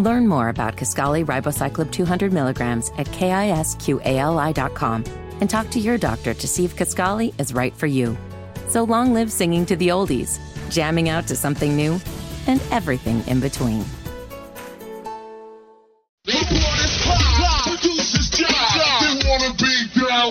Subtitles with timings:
[0.00, 5.04] Learn more about Kisqali ribociclib 200 milligrams at kisqali.com
[5.42, 8.16] and talk to your doctor to see if Kisqali is right for you.
[8.68, 10.38] So long live singing to the oldies,
[10.70, 12.00] jamming out to something new,
[12.46, 13.84] and everything in between.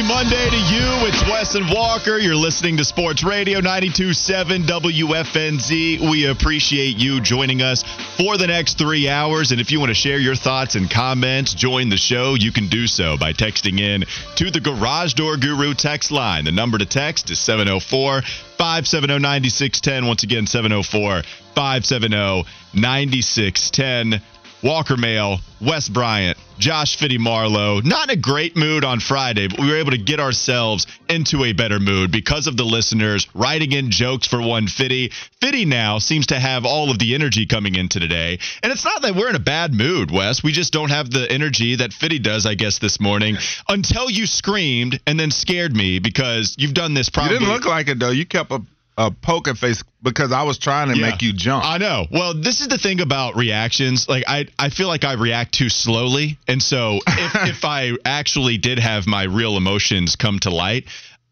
[0.00, 1.08] Happy Monday to you.
[1.08, 2.16] It's Wes and Walker.
[2.16, 6.10] You're listening to Sports Radio 92.7 WFNZ.
[6.10, 7.82] We appreciate you joining us
[8.16, 9.52] for the next three hours.
[9.52, 12.68] And if you want to share your thoughts and comments, join the show, you can
[12.68, 16.46] do so by texting in to the Garage Door Guru text line.
[16.46, 20.06] The number to text is 704 570 9610.
[20.06, 24.22] Once again, 704 570 9610.
[24.62, 27.80] Walker Mail, Wes Bryant, Josh Fitty Marlowe.
[27.80, 31.44] Not in a great mood on Friday, but we were able to get ourselves into
[31.44, 35.12] a better mood because of the listeners writing in jokes for one Fitty.
[35.40, 38.38] Fitty now seems to have all of the energy coming into today.
[38.62, 40.42] And it's not that we're in a bad mood, Wes.
[40.42, 43.36] We just don't have the energy that Fitty does, I guess, this morning
[43.68, 47.34] until you screamed and then scared me because you've done this probably.
[47.34, 48.10] You didn't look like it though.
[48.10, 48.62] You kept a,
[49.06, 51.10] a poker face because I was trying to Yeah.
[51.10, 51.64] make you jump.
[51.64, 52.06] I know.
[52.10, 54.08] Well, this is the thing about reactions.
[54.08, 58.58] Like I, I feel like I react too slowly, and so if, if I actually
[58.58, 60.84] did have my real emotions come to light,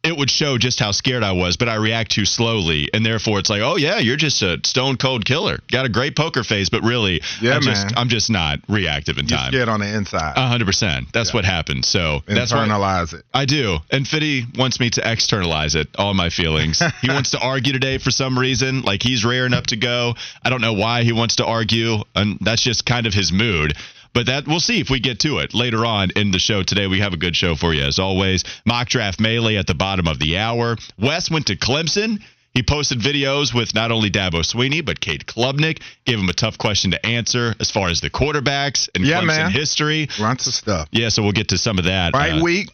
[0.04, 1.56] it would show just how scared I was.
[1.56, 4.97] But I react too slowly, and therefore it's like, oh yeah, you're just a stone
[4.97, 5.59] cold killer.
[5.70, 7.94] Got a great poker face, but really, Yeah, I'm just, man.
[7.97, 9.53] I'm just not reactive in You're time.
[9.53, 10.34] scared on the inside.
[10.37, 11.08] A hundred percent.
[11.12, 11.84] That's what happened.
[11.84, 13.25] So that's Internalize it.
[13.34, 13.78] I do.
[13.91, 16.82] And Fitty wants me to externalize it, all my feelings.
[17.03, 18.82] he wants to argue today for some reason.
[18.82, 20.14] Like he's raring up to go.
[20.42, 21.98] I don't know why he wants to argue.
[22.14, 23.75] And that's just kind of his mood.
[24.12, 26.86] But that we'll see if we get to it later on in the show today.
[26.86, 28.44] We have a good show for you as always.
[28.64, 30.76] Mock draft melee at the bottom of the hour.
[30.98, 32.20] Wes went to Clemson.
[32.54, 35.80] He posted videos with not only Dabo Swinney but Cade Klubnik.
[36.06, 39.26] Gave him a tough question to answer as far as the quarterbacks and Yeah, Clemson
[39.26, 39.50] man.
[39.52, 40.08] history.
[40.19, 40.88] Lots of stuff.
[40.90, 42.12] Yeah, so we'll get to some of that.
[42.12, 42.69] Fight uh, week.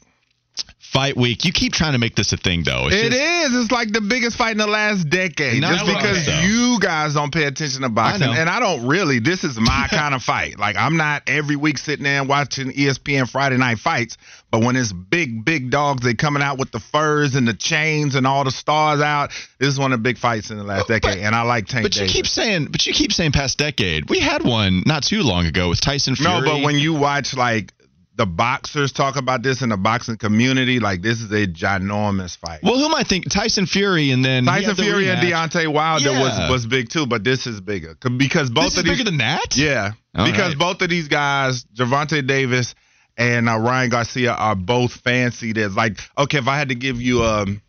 [0.94, 1.44] Fight week.
[1.44, 2.87] You keep trying to make this a thing, though.
[2.87, 3.62] It's It just- is.
[3.65, 5.60] It's like the biggest fight in the last decade.
[5.60, 8.28] Just because you guys don't pay attention to boxing.
[8.28, 8.38] I.
[8.38, 9.19] And I don't really.
[9.19, 10.56] This is my kind of fight.
[10.56, 14.16] Like I'm not every week sitting there and watching ESPN Friday night fights.
[14.53, 18.15] But when it's big, big dogs, they're coming out with the furs and the chains
[18.15, 19.31] and all the stars out.
[19.59, 21.25] This is one of the big fights in the last But- decade.
[21.25, 24.09] And I like Tank But you keep saying, but you keep saying past decade.
[24.09, 26.31] We had one not too long ago with Tyson Fury.
[26.41, 27.72] No, but when you watch like
[28.16, 32.60] the boxers talk about this in the boxing community, like this is a ginormous fight.
[32.62, 33.28] well, who am I thinking?
[33.30, 35.50] Tyson Fury and then Tyson the Fury and rematch.
[35.50, 36.20] Deontay Wilder Yeah.
[36.20, 39.19] was was big too, but this is bigger because both This of these bigger than
[39.19, 39.56] that.
[39.56, 40.58] yeah All because right.
[40.58, 42.75] both of these guys, Gervonta Davis
[43.16, 46.38] and uh, Ryan Garcia, are both fancied as like okay.
[46.38, 47.60] If I had to give you um.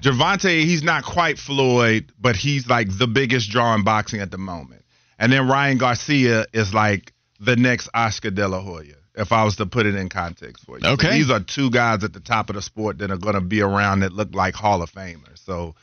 [0.00, 4.38] Javante, he's not quite Floyd, but he's like the biggest draw in boxing at the
[4.38, 4.84] moment.
[5.18, 9.56] And then Ryan Garcia is like the next Oscar De La Hoya, if I was
[9.56, 10.84] to put it in context for you.
[10.84, 11.10] So Okay.
[11.12, 13.62] these are two guys at the top of the sport that are going to be
[13.62, 15.44] around that look like Hall of Famers.
[15.44, 15.74] So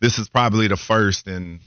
[0.00, 1.60] this is probably the first in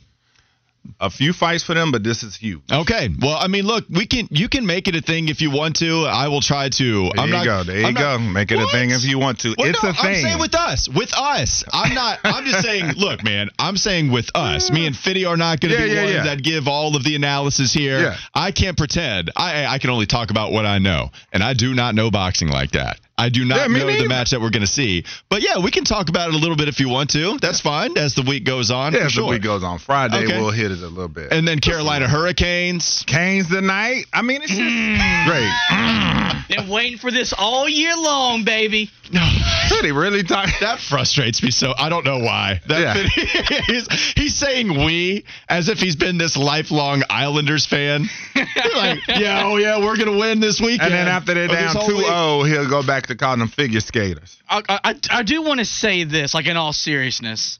[0.99, 2.61] a few fights for them, but this is huge.
[2.71, 3.09] Okay.
[3.21, 4.27] Well, I mean, look, we can.
[4.31, 6.05] You can make it a thing if you want to.
[6.05, 7.01] I will try to.
[7.03, 7.63] There I'm you not, go.
[7.63, 8.17] There you I'm go.
[8.17, 9.55] not- Make it a thing if you want to.
[9.57, 10.05] Well, it's no, a thing.
[10.05, 11.63] I'm saying with us, with us.
[11.73, 12.19] I'm not.
[12.23, 12.93] I'm just saying.
[12.97, 13.49] Look, man.
[13.59, 14.71] I'm saying with us.
[14.71, 16.23] Me and Fitty are not going to Yeah, be yeah, ones yeah.
[16.23, 17.99] that give all of the analysis here.
[17.99, 18.17] Yeah.
[18.33, 19.31] I can't pretend.
[19.35, 22.49] I I can only talk about what I know, and I do not know boxing
[22.49, 22.99] like that.
[23.17, 25.03] I do not Yeah, me know the match that we're going to see.
[25.29, 27.37] But yeah, we can talk about it a little bit if you want to.
[27.39, 28.93] That's fine as the week goes on.
[28.93, 29.77] yeah, for as the week goes on.
[29.77, 30.39] Friday, Okay.
[30.39, 31.31] we'll hit it a little bit.
[31.31, 33.03] And then Carolina Hurricanes.
[33.05, 34.05] Canes tonight.
[34.11, 35.25] I mean, it's just Mm.
[35.27, 36.57] great.
[36.57, 38.89] Been waiting for this all year long, baby.
[39.11, 39.25] No.
[39.69, 40.49] Did he really talk?
[40.59, 41.73] That frustrates me so.
[41.77, 42.61] I don't know why.
[42.67, 43.61] That Yeah.
[43.67, 48.09] he's, he's saying we as if he's been this lifelong Islanders fan.
[48.75, 50.81] Like, yeah, oh yeah, we're gonna win this weekend.
[50.81, 54.37] And then after they're down whole 2-0, he'll go back to calling them figure skaters.
[54.49, 57.59] I, I, I do want to say this, like in all seriousness.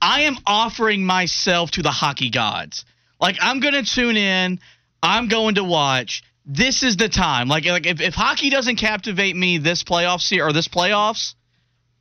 [0.00, 2.84] I am offering myself to the hockey gods.
[3.20, 4.60] Like I'm gonna tune in.
[5.02, 6.22] I'm going to watch.
[6.46, 7.48] This is the time.
[7.48, 11.34] Like like if, if hockey doesn't captivate me this playoffs here or this playoffs,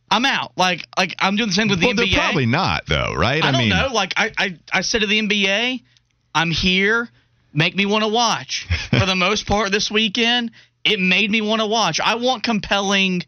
[0.10, 0.52] I'm out.
[0.58, 2.12] Like like I'm doing the same with the well, NBA.
[2.12, 3.44] they're probably not though, right?
[3.44, 3.90] I, don't mean, know.
[3.92, 5.82] Like I, I I said to the NBA,
[6.36, 7.10] I'm here.
[7.56, 8.68] Make me want to watch.
[8.90, 10.52] For the most part, this weekend,
[10.84, 12.00] it made me want to watch.
[12.00, 13.24] I want compelling.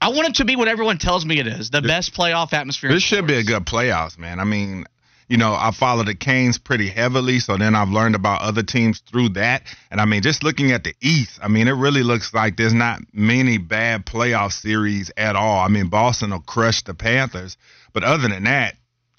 [0.00, 1.70] I want it to be what everyone tells me it is.
[1.70, 2.90] The best playoff atmosphere.
[2.90, 4.40] This should be a good playoffs, man.
[4.40, 4.84] I mean,
[5.28, 9.00] you know, I follow the Canes pretty heavily, so then I've learned about other teams
[9.00, 9.62] through that.
[9.90, 12.74] And I mean, just looking at the East, I mean, it really looks like there's
[12.74, 15.58] not many bad playoff series at all.
[15.58, 17.56] I mean, Boston will crush the Panthers,
[17.92, 18.76] but other than that,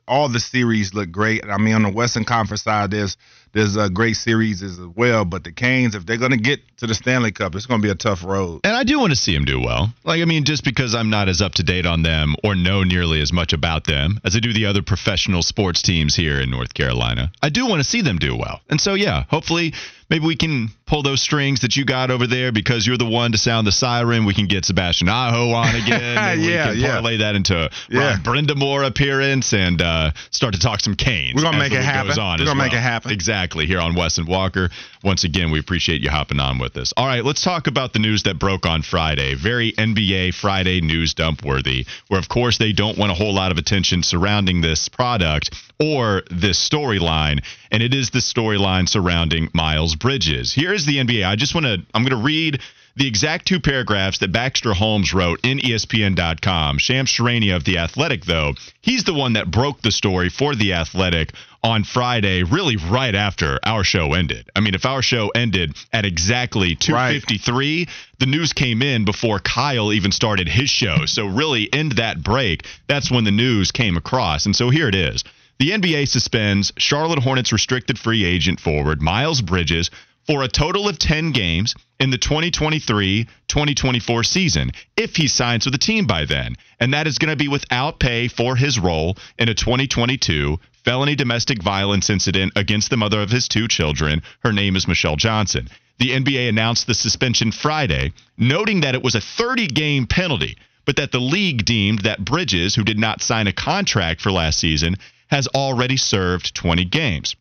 [0.07, 1.43] all the series look great.
[1.43, 3.17] I mean, on the Western Conference side, there's
[3.53, 5.25] there's a great series as well.
[5.25, 7.85] But the Canes, if they're going to get to the Stanley Cup, it's going to
[7.85, 8.61] be a tough road.
[8.63, 9.93] And I do want to see them do well.
[10.03, 12.83] Like, I mean, just because I'm not as up to date on them or know
[12.83, 16.49] nearly as much about them as I do the other professional sports teams here in
[16.49, 18.61] North Carolina, I do want to see them do well.
[18.69, 19.73] And so, yeah, hopefully,
[20.09, 23.33] maybe we can pull those strings that you got over there because you're the one
[23.33, 24.23] to sound the siren.
[24.25, 26.17] We can get Sebastian Aho on again.
[26.17, 26.91] and we Yeah, can yeah.
[26.93, 28.11] parlay that into a Yeah.
[28.11, 31.35] Rod Brind'Amour appearance and uh, start to talk some Canes.
[31.35, 32.15] We're gonna make it happen.
[32.17, 33.11] We're gonna make it happen.
[33.11, 34.69] Exactly here on Wes and Walker.
[35.03, 36.93] Once again, we appreciate you hopping on with us.
[36.95, 39.35] All right, let's talk about the news that broke on Friday.
[39.35, 43.51] Very NBA Friday news dump worthy, where of course they don't want a whole lot
[43.51, 49.95] of attention surrounding this product or this storyline, and it is the storyline surrounding Miles
[49.99, 50.53] Bridges.
[50.53, 51.25] Here is the NBA.
[51.27, 51.77] I just want to.
[51.93, 52.61] I'm going to read
[52.97, 56.79] the exact two paragraphs that Baxter Holmes wrote in ESPN.com.
[56.79, 60.73] Shams Charania of The Athletic, though, he's the one that broke the story for The
[60.73, 61.33] Athletic
[61.63, 64.49] on Friday, really right after our show ended.
[64.55, 69.93] I mean, if our show ended at exactly 2:53, the news came in before Kyle
[69.93, 71.05] even started his show.
[71.05, 74.45] So really, in that break, that's when the news came across.
[74.47, 75.23] And so here it is.
[75.59, 79.89] The NBA suspends Charlotte Hornets restricted free agent forward Miles Bridges
[80.27, 85.79] for a total of 10 games in the 2023-2024 season if he signs with the
[85.79, 86.57] team by then.
[86.79, 91.15] And that is going to be without pay for his role in a 2022 felony
[91.15, 94.21] domestic violence incident against the mother of his two children.
[94.43, 95.69] Her name is Michelle Johnson.
[95.97, 100.55] The NBA announced the suspension Friday, noting that it was a 30 game penalty,
[100.85, 104.59] but that the league deemed that Bridges, who did not sign a contract for last
[104.59, 107.35] season, has already served 20 games.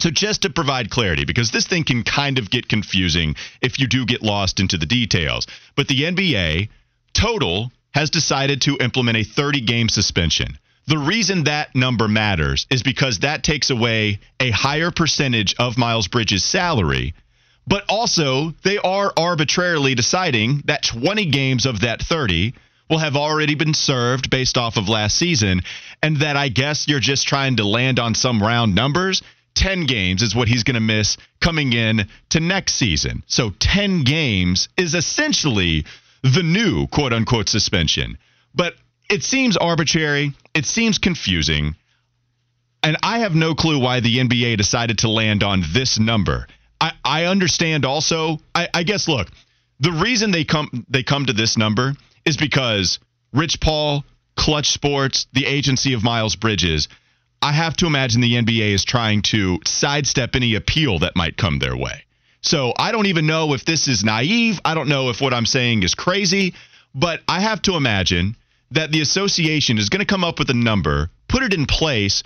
[0.00, 3.88] So just to provide clarity, because this thing can kind of get confusing if you
[3.88, 6.68] do get lost into the details, but the NBA
[7.12, 10.58] total has decided to implement a 30 game suspension.
[10.86, 16.08] The reason that number matters is because that takes away a higher percentage of Miles
[16.08, 17.14] Bridges' salary,
[17.66, 22.54] but also they are arbitrarily deciding that 20 games of that 30
[22.88, 25.62] will have already been served based off of last season,
[26.02, 29.22] and that I guess you're just trying to land on some round numbers.
[29.54, 33.22] 10 games is what he's going to miss coming in to next season.
[33.26, 35.84] So 10 games is essentially
[36.22, 38.18] the new quote unquote suspension.
[38.54, 38.74] But
[39.10, 41.74] it seems arbitrary, it seems confusing,
[42.82, 46.46] and I have no clue why the NBA decided to land on this number.
[46.80, 49.28] I, I understand also, I, I guess look,
[49.80, 51.94] the reason they come they come to this number
[52.28, 52.98] is because
[53.32, 54.04] Rich Paul,
[54.36, 56.88] Clutch Sports, the agency of Miles Bridges,
[57.40, 61.58] I have to imagine the NBA is trying to sidestep any appeal that might come
[61.58, 62.04] their way.
[62.42, 64.60] So I don't even know if this is naive.
[64.64, 66.54] I don't know if what I'm saying is crazy,
[66.94, 68.36] but I have to imagine
[68.72, 72.22] that the association is going to come up with a number, put it in place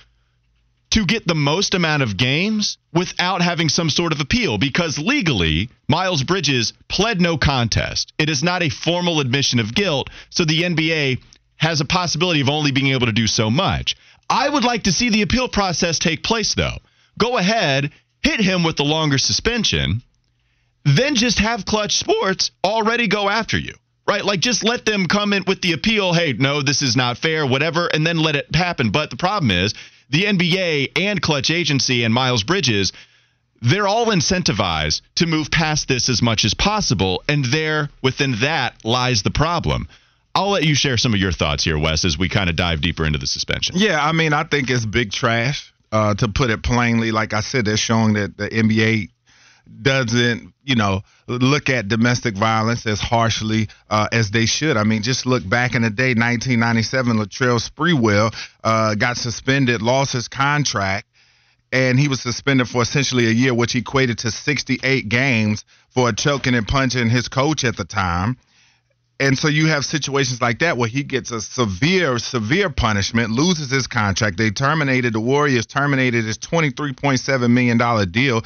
[0.92, 5.70] to get the most amount of games without having some sort of appeal because legally
[5.88, 8.12] Miles Bridges pled no contest.
[8.18, 11.22] It is not a formal admission of guilt, so the NBA
[11.56, 13.96] has a possibility of only being able to do so much.
[14.28, 16.76] I would like to see the appeal process take place though.
[17.18, 17.90] Go ahead,
[18.22, 20.02] hit him with the longer suspension,
[20.84, 23.72] then just have Clutch Sports already go after you.
[24.06, 24.24] Right?
[24.24, 27.46] Like just let them come in with the appeal, hey, no, this is not fair,
[27.46, 28.90] whatever, and then let it happen.
[28.90, 29.72] But the problem is
[30.12, 32.92] the NBA and Clutch Agency and Miles Bridges,
[33.62, 37.22] they're all incentivized to move past this as much as possible.
[37.28, 39.88] And there, within that, lies the problem.
[40.34, 42.82] I'll let you share some of your thoughts here, Wes, as we kind of dive
[42.82, 43.76] deeper into the suspension.
[43.78, 45.72] Yeah, I mean, I think it's big trash.
[45.90, 49.10] Uh, to put it plainly, like I said, they're showing that the NBA
[49.82, 51.02] doesn't, you know,
[51.40, 54.76] look at domestic violence as harshly uh, as they should.
[54.76, 58.34] I mean, just look back in the day, 1997, Latrell Sprewell
[58.64, 61.06] uh, got suspended, lost his contract,
[61.72, 66.54] and he was suspended for essentially a year, which equated to 68 games for choking
[66.54, 68.36] and punching his coach at the time
[69.20, 73.70] And so you have situations like that where he gets a severe, severe punishment, loses
[73.70, 74.36] his contract.
[74.36, 77.78] They terminated the Warriors, terminated his $23.7 million
[78.10, 78.42] deal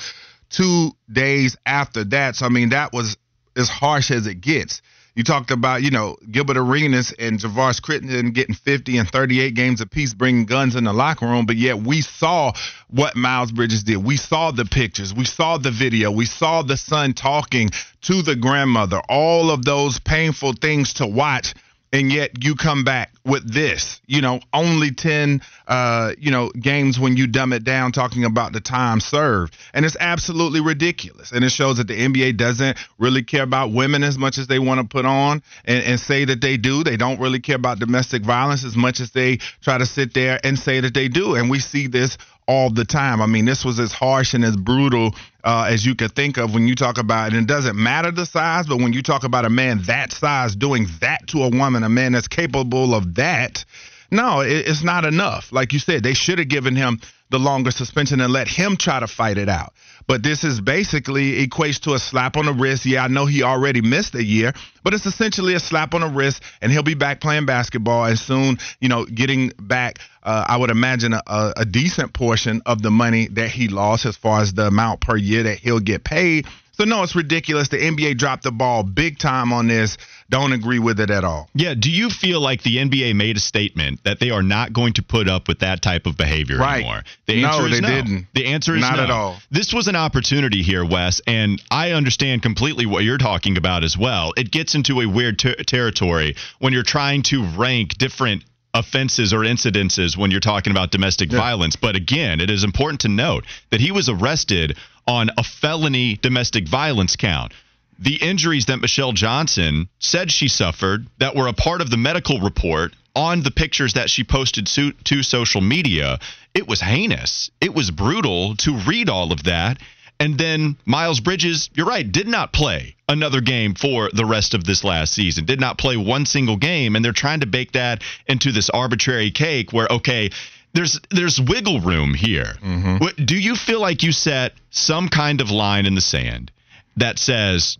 [0.50, 2.36] two days after that.
[2.36, 3.16] So, I mean, that was
[3.56, 4.82] as harsh as it gets.
[5.16, 9.80] You talked about, you know, Gilbert Arenas and Javaris Crittenton getting 50 and 38 games
[9.80, 11.46] apiece, bringing guns in the locker room.
[11.46, 12.52] But yet we saw
[12.88, 13.96] what Miles Bridges did.
[13.96, 15.14] We saw the pictures.
[15.14, 16.10] We saw the video.
[16.10, 17.70] We saw the son talking
[18.02, 19.00] to the grandmother.
[19.08, 21.54] All of those painful things to watch
[21.92, 26.98] and yet you come back with this you know only 10 uh, you know games
[26.98, 29.56] when you dumb it down talking about the time served.
[29.74, 31.32] And it's absolutely ridiculous.
[31.32, 34.58] And it shows that the nba doesn't really care about women as much as they
[34.58, 36.84] want to put on and, and say that they do.
[36.84, 40.38] They don't really care about domestic violence as much as they try to sit there
[40.44, 41.34] and say that they do.
[41.34, 43.20] And we see this all the time.
[43.20, 46.54] I mean, this was as harsh and as brutal uh, as you could think of
[46.54, 49.44] when you talk about, and it doesn't matter the size, but when you talk about
[49.44, 53.64] a man that size doing that to a woman, a man that's capable of that,
[54.10, 55.52] no, it, it's not enough.
[55.52, 57.00] Like you said, they should have given him
[57.30, 59.72] the longer suspension and let him try to fight it out.
[60.06, 62.86] But this is basically equates to a slap on the wrist.
[62.86, 64.52] Yeah, I know he already missed a year,
[64.84, 68.18] but it's essentially a slap on the wrist, and he'll be back playing basketball and
[68.18, 69.98] soon, you know, getting back.
[70.22, 74.16] Uh, I would imagine a, a decent portion of the money that he lost, as
[74.16, 76.46] far as the amount per year that he'll get paid.
[76.76, 77.68] So no, it's ridiculous.
[77.68, 79.96] The NBA dropped the ball big time on this.
[80.28, 81.48] Don't agree with it at all.
[81.54, 81.74] Yeah.
[81.74, 85.02] Do you feel like the NBA made a statement that they are not going to
[85.02, 86.80] put up with that type of behavior right.
[86.80, 87.02] anymore?
[87.26, 87.88] The answer no, is they no.
[87.88, 88.26] didn't.
[88.34, 89.04] The answer is not no.
[89.04, 89.36] at all.
[89.50, 93.96] This was an opportunity here, Wes, and I understand completely what you're talking about as
[93.96, 94.34] well.
[94.36, 99.38] It gets into a weird ter- territory when you're trying to rank different offenses or
[99.38, 101.38] incidences when you're talking about domestic yeah.
[101.38, 101.76] violence.
[101.76, 104.76] But again, it is important to note that he was arrested
[105.06, 107.52] on a felony domestic violence count.
[107.98, 112.40] The injuries that Michelle Johnson said she suffered that were a part of the medical
[112.40, 116.18] report on the pictures that she posted to, to social media,
[116.52, 117.50] it was heinous.
[117.60, 119.78] It was brutal to read all of that.
[120.20, 124.64] And then Miles Bridges, you're right, did not play another game for the rest of
[124.64, 125.44] this last season.
[125.44, 126.96] Did not play one single game.
[126.96, 130.30] And they're trying to bake that into this arbitrary cake where, okay,
[130.76, 132.54] there's there's wiggle room here.
[132.62, 133.24] Mm-hmm.
[133.24, 136.50] Do you feel like you set some kind of line in the sand
[136.96, 137.78] that says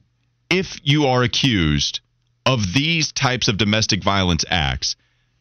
[0.51, 2.01] if you are accused
[2.45, 4.97] of these types of domestic violence acts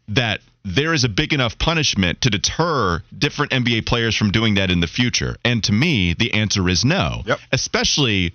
[0.10, 4.72] that there is a big enough punishment to deter different NBA players from doing that
[4.72, 5.38] in the future?
[5.46, 7.22] And to me, the answer is no.
[7.26, 7.40] Yep.
[7.52, 8.34] Especially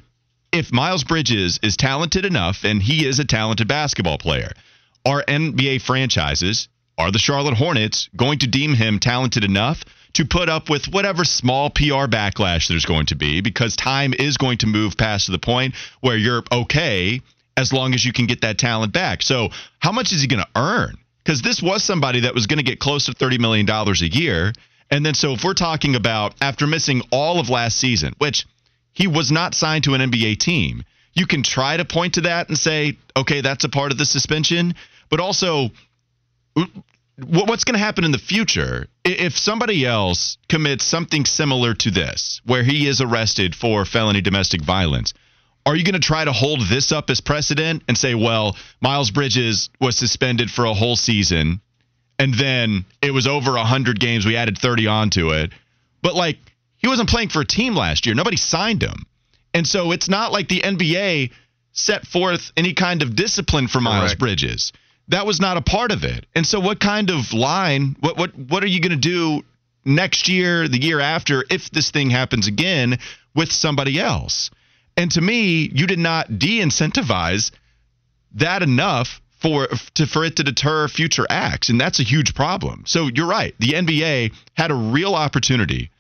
[0.53, 4.53] if Miles Bridges is talented enough and he is a talented basketball player.
[5.05, 6.69] Are NBA franchises
[7.01, 11.25] are the Charlotte Hornets going to deem him talented enough to put up with whatever
[11.25, 15.33] small PR backlash there's going to be because time is going to move past to
[15.33, 17.23] the point where you're okay
[17.57, 19.23] as long as you can get that talent back.
[19.23, 20.97] So, how much is he going to earn?
[21.25, 24.53] Because this was somebody that was going to get close to $30 million a year.
[24.91, 28.47] And then, so if we're talking about after missing all of last season, which
[28.93, 32.49] he was not signed to an NBA team, you can try to point to that
[32.49, 34.75] and say, okay, that's a part of the suspension.
[35.09, 35.71] But also,
[37.29, 42.41] what's going to happen in the future if somebody else commits something similar to this,
[42.45, 45.13] where he is arrested for felony domestic violence?
[45.67, 49.11] Are you going to try to hold this up as precedent and say, well, Miles
[49.11, 51.61] Bridges was suspended for a whole season
[52.21, 54.27] and then it was over 100 games.
[54.27, 55.53] We added 30 onto it.
[56.03, 56.39] But like,
[56.77, 58.15] he wasn't playing for a team last year.
[58.15, 59.07] Nobody signed him.
[59.55, 61.33] And so it's not like the NBA
[61.73, 64.21] set forth any kind of discipline for Miles Correct.
[64.21, 64.73] Bridges
[65.11, 66.27] that was not a part of it.
[66.35, 67.97] And so, what kind of line?
[68.01, 69.43] What what what are you going to do
[69.85, 72.99] next year, the year after, if this thing happens again
[73.35, 74.51] with somebody else?
[74.97, 77.51] And to me, you did not de-incentivize
[78.35, 82.85] that enough for to for it to deter future acts, and that's a huge problem.
[82.87, 83.55] So you're right.
[83.59, 85.91] The NBA had a real opportunity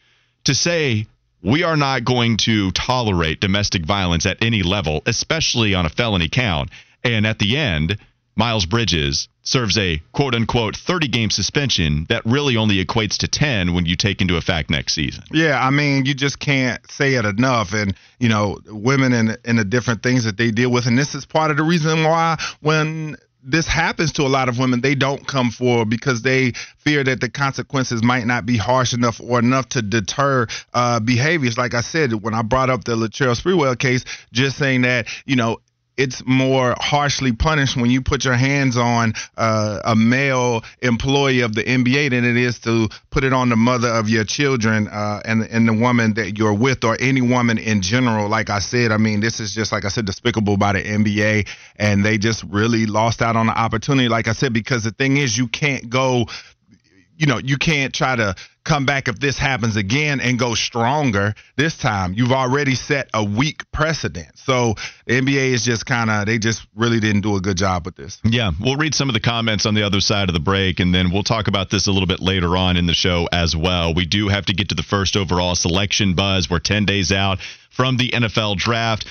[0.45, 1.07] to say
[1.43, 6.29] we are not going to tolerate domestic violence at any level, especially on a felony
[6.29, 6.71] count.
[7.03, 7.97] And at the end,
[8.37, 13.75] Miles Bridges serves a quote unquote 30 game suspension that really only equates to 10
[13.75, 15.25] when you take into effect next season.
[15.33, 17.73] Yeah, I mean, you just can't say it enough.
[17.73, 20.87] And, you know, women and, and the different things that they deal with.
[20.87, 24.59] And this is part of the reason why when this happens to a lot of
[24.59, 28.93] women, they don't come forward because they fear that the consequences might not be harsh
[28.93, 31.57] enough or enough to deter uh, behaviors.
[31.57, 35.37] Like I said, when I brought up the Latrell Sprewell case, just saying that, you
[35.37, 35.59] know,
[36.01, 41.55] it's more harshly punished when you put your hands on uh, a male employee of
[41.55, 45.21] the NBA than it is to put it on the mother of your children uh,
[45.27, 48.31] and and the woman that you're with or any woman in general.
[48.31, 51.47] Like I said, I mean, this is just like I said, despicable by the NBA,
[51.77, 54.09] and they just really lost out on the opportunity.
[54.09, 56.27] Like I said, because the thing is, you can't go
[57.21, 58.35] you know, you can't try to
[58.65, 62.15] come back if this happens again and go stronger this time.
[62.15, 64.39] You've already set a weak precedent.
[64.39, 64.75] So
[65.05, 67.95] the NBA is just kind of, they just really didn't do a good job with
[67.95, 68.19] this.
[68.25, 68.53] Yeah.
[68.59, 71.13] We'll read some of the comments on the other side of the break, and then
[71.13, 73.93] we'll talk about this a little bit later on in the show as well.
[73.93, 76.49] We do have to get to the first overall selection buzz.
[76.49, 79.07] We're 10 days out from the NFL draft.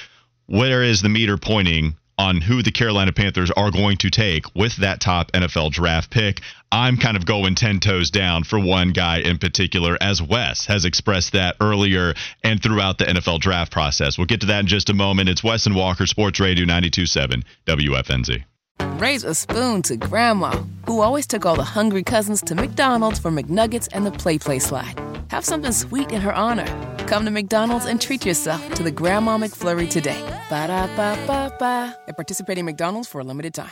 [0.47, 4.75] Where is the meter pointing on who the Carolina Panthers are going to take with
[4.77, 6.41] that top NFL draft pick.
[6.71, 10.85] I'm kind of going 10 toes down for one guy in particular, as Wes has
[10.85, 14.17] expressed that earlier and throughout the NFL draft process.
[14.17, 15.29] We'll get to that in just a moment.
[15.29, 18.43] It's Wes and Walker, Sports Radio 927 WFNZ.
[18.99, 20.51] Raise a spoon to Grandma,
[20.85, 24.59] who always took all the hungry cousins to McDonald's for McNuggets and the Play Play
[24.59, 24.99] Slide.
[25.31, 26.67] Have something sweet in her honor.
[27.07, 30.21] Come to McDonald's and treat yourself to the Grandma McFlurry today.
[30.49, 31.97] Ba da ba ba ba.
[32.07, 33.71] At participating McDonald's for a limited time.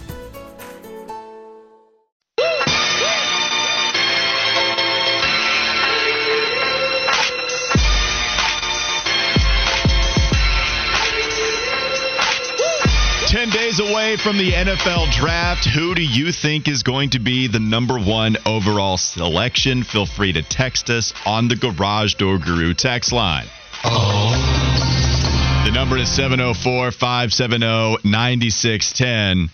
[14.11, 15.65] Away from the NFL draft.
[15.65, 19.83] Who do you think is going to be the number one overall selection?
[19.83, 23.45] Feel free to text us on the Garage Door Guru text line.
[23.85, 25.63] Oh.
[25.65, 29.49] The number is 704 570 9610.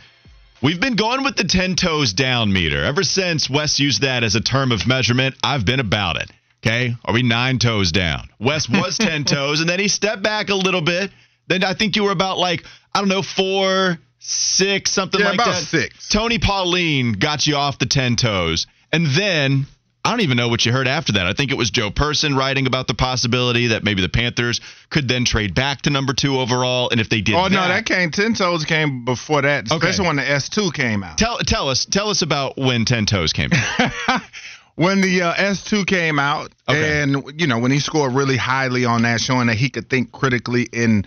[0.64, 2.84] We've been going with the 10 toes down meter.
[2.84, 6.32] Ever since Wes used that as a term of measurement, I've been about it.
[6.66, 6.96] Okay.
[7.06, 8.30] Are we nine toes down?
[8.40, 11.12] Wes was 10 toes, and then he stepped back a little bit.
[11.48, 12.66] Then I think you were about like,
[12.96, 15.64] I don't know, four, six, something yeah, like about that.
[15.64, 16.10] six.
[16.10, 18.68] Tony Pauline got you off the 10 toes.
[18.92, 19.66] And then
[20.04, 21.28] I don't even know what you heard after that.
[21.28, 25.08] I think it was Joe Person writing about the possibility that maybe the Panthers could
[25.08, 26.90] then trade back to number two overall.
[26.90, 30.00] And if they did Oh that, no, that came ten toes came before that, especially
[30.02, 30.08] Okay.
[30.08, 31.18] when the S two came out.
[31.18, 33.50] Tell tell us tell us about when ten toes came.
[34.08, 34.22] out.
[34.76, 37.02] when the uh, S2 came out, Okay.
[37.02, 40.12] and you know when he scored really highly on that, showing that he could think
[40.14, 41.06] critically in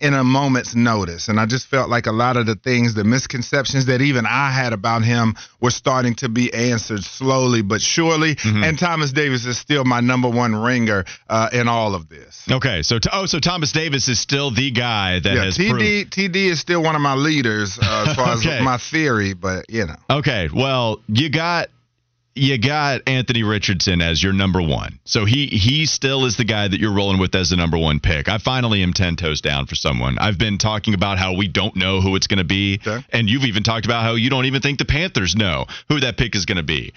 [0.00, 3.04] in a moment's notice, and I just felt like a lot of the things, the
[3.04, 8.34] misconceptions that even I had about him, were starting to be answered slowly but surely.
[8.36, 8.64] Mm-hmm.
[8.64, 12.46] And Thomas Davis is still my number one ringer uh, in all of this.
[12.50, 15.80] okay, so oh, so Thomas Davis is still the guy that Yeah, has proved.
[15.80, 18.58] TD TD is still one of my leaders uh, as far Okay.
[18.58, 19.96] as my theory, but you know.
[20.08, 21.68] Okay, well, you got
[22.40, 24.98] you got Anthony Richardson as your number one.
[25.04, 28.00] So he he still is the guy that you're rolling with as the number one
[28.00, 28.28] pick.
[28.28, 30.18] I finally am ten toes down for someone.
[30.18, 33.04] I've been talking about how we don't know who it's going to be, Okay.
[33.10, 36.16] and you've even talked about how you don't even think the Panthers know who that
[36.16, 36.92] pick is going to be.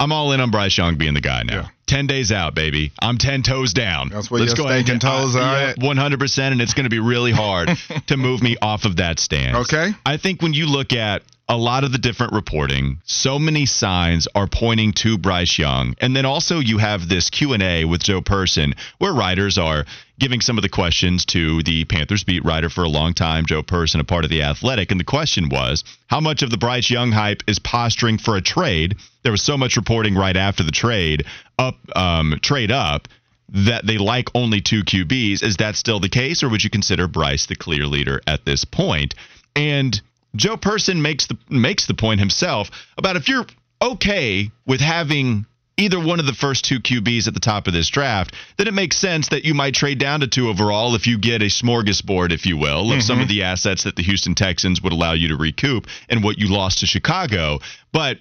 [0.00, 1.54] I'm all in on Bryce Young being the guy now.
[1.54, 1.68] Yeah.
[1.86, 2.90] Ten days out, baby.
[3.02, 4.08] I'm ten toes down.
[4.08, 5.78] That's where your stinking toes are at.
[5.78, 7.68] One hundred percent, and it's going to be really hard
[8.06, 9.72] to move me off of that stance.
[9.72, 9.90] Okay.
[10.06, 14.28] I think when you look at a lot of the different reporting, so many signs
[14.36, 18.04] are pointing to Bryce Young, and then also you have this Q and A with
[18.04, 19.84] Joe Person, where writers are
[20.20, 23.64] giving some of the questions to the Panthers beat writer for a long time, Joe
[23.64, 26.88] Person, a part of the Athletic, and the question was how much of the Bryce
[26.88, 28.94] Young hype is posturing for a trade.
[29.24, 31.26] There was so much reporting right after the trade,
[31.58, 33.08] up um, trade up
[33.48, 35.42] that they like only two QBs.
[35.42, 38.64] Is that still the case, or would you consider Bryce the clear leader at this
[38.64, 39.16] point?
[39.56, 40.00] And
[40.36, 43.46] Joe Person makes the makes the point himself about if you're
[43.82, 47.88] okay with having either one of the first two QBs at the top of this
[47.88, 51.18] draft, then it makes sense that you might trade down to two overall if you
[51.18, 53.30] get a smorgasbord, if you will, of some of mm-hmm.
[53.30, 56.80] the assets that the Houston Texans would allow you to recoup and what you lost
[56.80, 57.60] to Chicago.
[57.92, 58.18] But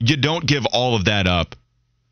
[0.00, 1.56] you don't give all of that up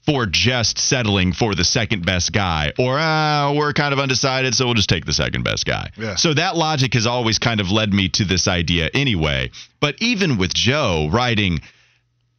[0.07, 2.73] for just settling for the second best guy.
[2.79, 5.91] Or uh, we're kind of undecided so we'll just take the second best guy.
[5.97, 6.15] Yeah.
[6.15, 9.51] so that logic has always kind of led me to this idea anyway.
[9.81, 11.61] But even with joe writing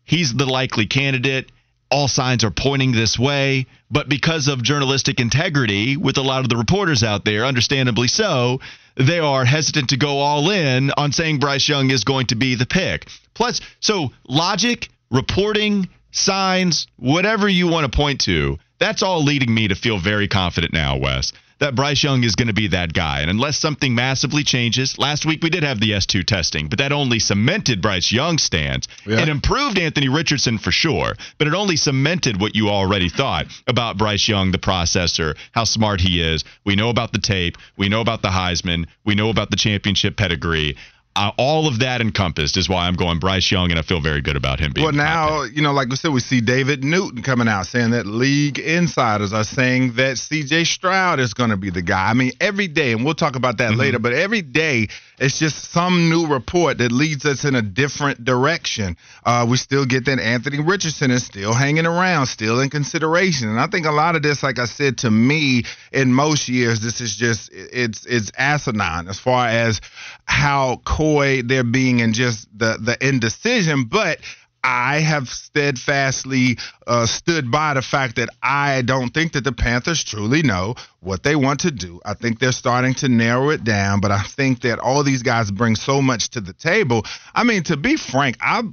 [0.08, 1.52] he's the likely candidate.
[1.92, 6.50] All signs are pointing this way, but because of journalistic integrity with a lot of
[6.50, 8.60] the reporters out there, understandably so,
[8.96, 12.56] they are hesitant to go all in on saying Bryce Young is going to be
[12.56, 13.08] the pick.
[13.34, 19.68] Plus, so logic, reporting, signs, whatever you want to point to, that's all leading me
[19.68, 23.22] to feel very confident now, Wes that Bryce Young is going to be that guy.
[23.22, 26.92] And unless something massively changes, last week we did have the S2 testing, but that
[26.92, 28.88] only cemented Bryce Young's stance.
[29.06, 29.22] Yeah.
[29.22, 33.98] It improved Anthony Richardson for sure, but it only cemented what you already thought about
[33.98, 36.44] Bryce Young, the processor, how smart he is.
[36.66, 40.18] We know about the tape, we know about the Heisman, we know about the championship
[40.18, 40.78] pedigree
[41.18, 44.22] uh, all of that encompassed is why I'm going Bryce Young, and I feel very
[44.22, 44.86] good about him being.
[44.86, 48.06] Well, now you know, like we said, we see David Newton coming out saying that
[48.06, 50.66] league insiders are saying that C.J.
[50.66, 52.12] Stroud is going to be the guy.
[52.12, 53.80] I mean, every day, and we'll talk about that mm-hmm.
[53.80, 58.24] later, but every day it's just some new report that leads us in a different
[58.24, 58.96] direction.
[59.26, 63.60] Uh, we still get that Anthony Richardson is still hanging around, still in consideration, and
[63.60, 67.02] I think a lot of this, like I said, to me, in most years, this
[67.02, 69.82] is just it's it's asinine as far as
[70.26, 74.20] how coy they're being and just the the indecision, but
[74.64, 80.04] I have steadfastly uh, stood by the fact that I don't think that the Panthers
[80.04, 82.02] truly know what they want to do.
[82.04, 85.52] I think they're starting to narrow it down, but I think that all these guys
[85.52, 87.06] bring so much to the table.
[87.34, 88.64] I mean, to be frank, I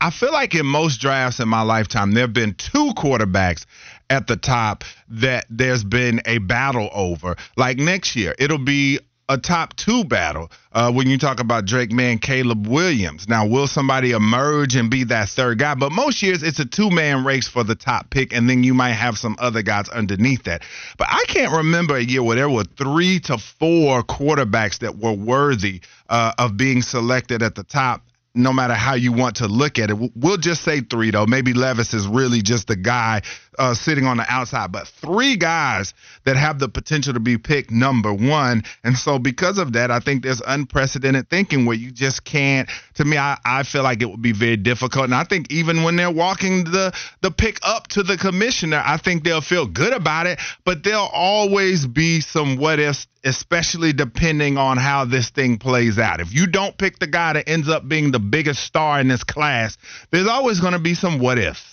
[0.00, 3.64] I feel like in most drafts in my lifetime, there have been two quarterbacks
[4.10, 7.36] at the top that there's been a battle over.
[7.56, 9.00] Like next year, it'll be
[9.30, 13.28] a top two battle uh, when you talk about Drake Maye, Caleb Williams.
[13.28, 15.76] Now, will somebody emerge and be that third guy?
[15.76, 18.74] But most years, it's a two man race for the top pick, and then you
[18.74, 20.62] might have some other guys underneath that.
[20.98, 25.12] But I can't remember a year where there were three to four quarterbacks that were
[25.12, 28.02] worthy uh, of being selected at the top
[28.34, 29.96] no matter how you want to look at it.
[30.14, 31.26] We'll just say three, though.
[31.26, 33.22] Maybe Levis is really just the guy
[33.58, 37.70] uh, sitting on the outside, but three guys that have the potential to be picked
[37.70, 38.62] number one.
[38.84, 42.68] And so, because of that, I think there's unprecedented thinking where you just can't.
[42.94, 45.04] To me, I, I feel like it would be very difficult.
[45.04, 48.96] And I think even when they're walking the the pick up to the commissioner, I
[48.96, 50.38] think they'll feel good about it.
[50.64, 56.20] But there'll always be some what ifs, especially depending on how this thing plays out.
[56.20, 59.24] If you don't pick the guy that ends up being the biggest star in this
[59.24, 59.76] class,
[60.10, 61.69] there's always going to be some what ifs.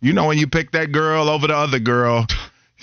[0.00, 2.26] You know, when you pick that girl over the other girl,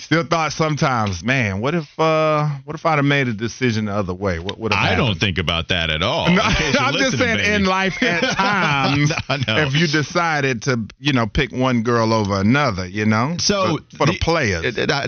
[0.02, 3.92] Still thought sometimes, man, what if uh what if I'd have made a decision the
[3.92, 4.40] other way?
[4.40, 6.28] What would have I don't think about that at all.
[6.32, 9.66] No, I'm just saying in life at times no, no.
[9.66, 13.36] if you decided to, you know, pick one girl over another, you know?
[13.38, 14.64] So for, for the, the, players.
[14.64, 15.06] It, it, I,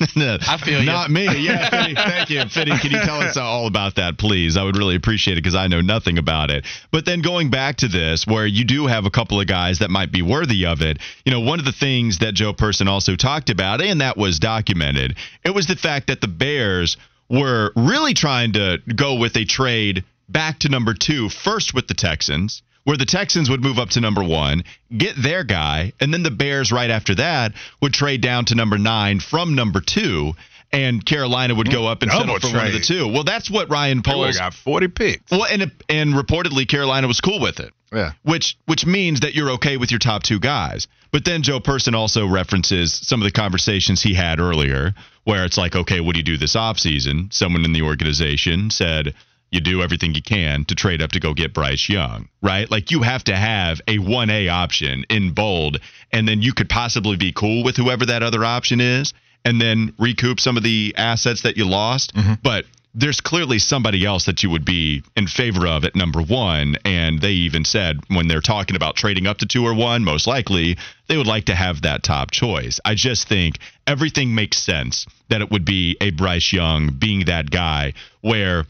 [0.16, 1.14] I, feel Not you.
[1.14, 1.24] me.
[1.38, 2.48] Yeah, Fitty, thank you.
[2.48, 4.56] Fitty, can you tell us all about that, please?
[4.56, 6.66] I would really appreciate it because I know nothing about it.
[6.90, 9.90] But then going back to this, where you do have a couple of guys that
[9.90, 13.14] might be worthy of it, you know, one of the things that Joe Person also
[13.14, 16.96] talked about about, and that was documented, it was the fact that the Bears
[17.28, 21.94] were really trying to go with a trade back to number two, first with the
[21.94, 24.64] Texans, where the Texans would move up to number one,
[24.96, 28.78] get their guy, and then the Bears right after that would trade down to number
[28.78, 30.32] nine from number two
[30.72, 32.54] and Carolina would go up and Double settle for trade.
[32.56, 33.08] one of the two.
[33.08, 35.30] Well, that's what Ryan Poles got forty picks.
[35.30, 37.74] Well, and and reportedly Carolina was cool with it.
[37.92, 38.12] Yeah.
[38.22, 40.86] Which which means that you're okay with your top two guys.
[41.10, 45.58] But then Joe Person also references some of the conversations he had earlier where it's
[45.58, 47.32] like, okay, what do you do this offseason?
[47.34, 49.14] Someone in the organization said,
[49.50, 52.70] you do everything you can to trade up to go get Bryce Young, right?
[52.70, 55.80] Like you have to have a 1A option in bold,
[56.12, 59.94] and then you could possibly be cool with whoever that other option is and then
[59.98, 62.14] recoup some of the assets that you lost.
[62.14, 62.34] Mm-hmm.
[62.42, 66.76] But there's clearly somebody else that you would be in favor of at number one.
[66.84, 70.26] And they even said when they're talking about trading up to two or one, most
[70.26, 72.80] likely they would like to have that top choice.
[72.84, 77.50] I just think everything makes sense that it would be a Bryce Young being that
[77.50, 78.66] guy where.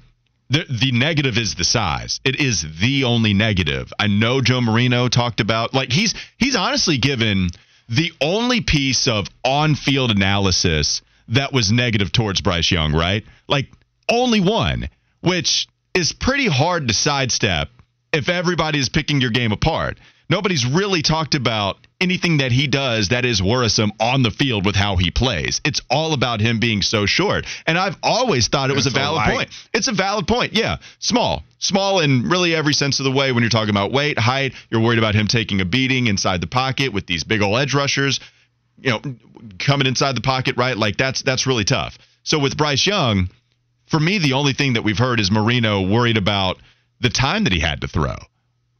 [0.50, 2.20] The, the negative is the size.
[2.24, 3.92] It is the only negative.
[3.98, 7.50] I know Joe Marino talked about like he's he's honestly given
[7.88, 13.24] the only piece of on-field analysis that was negative towards Bryce Young, right?
[13.46, 13.68] Like
[14.10, 14.88] only one,
[15.20, 17.68] which is pretty hard to sidestep
[18.12, 19.98] if everybody is picking your game apart.
[20.30, 24.76] Nobody's really talked about anything that he does that is worrisome on the field with
[24.76, 25.60] how he plays.
[25.64, 27.46] It's all about him being so short.
[27.66, 29.50] And I've always thought it was a valid point.
[29.72, 30.52] It's a valid point.
[30.52, 30.76] Yeah.
[30.98, 31.42] Small.
[31.58, 34.52] Small in really every sense of the way when you're talking about weight, height.
[34.70, 37.74] You're worried about him taking a beating inside the pocket with these big old edge
[37.74, 38.20] rushers,
[38.78, 39.00] you know,
[39.58, 40.76] coming inside the pocket, right?
[40.76, 41.98] Like that's that's really tough.
[42.22, 43.30] So with Bryce Young,
[43.86, 46.58] for me, the only thing that we've heard is Marino worried about
[47.00, 48.16] the time that he had to throw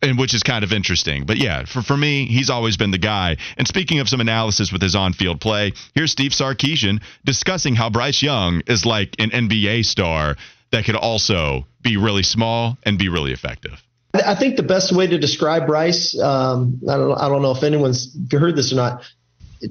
[0.02, 1.24] and which is kind of interesting.
[1.24, 3.36] But yeah, for, for me, he's always been the guy.
[3.56, 7.90] And speaking of some analysis with his on field play, here's Steve Sarkisian discussing how
[7.90, 10.36] Bryce Young is like an NBA star
[10.70, 13.82] that could also be really small and be really effective.
[14.14, 17.62] I think the best way to describe Bryce, um, I don't, I don't know if
[17.62, 19.02] anyone's heard this or not.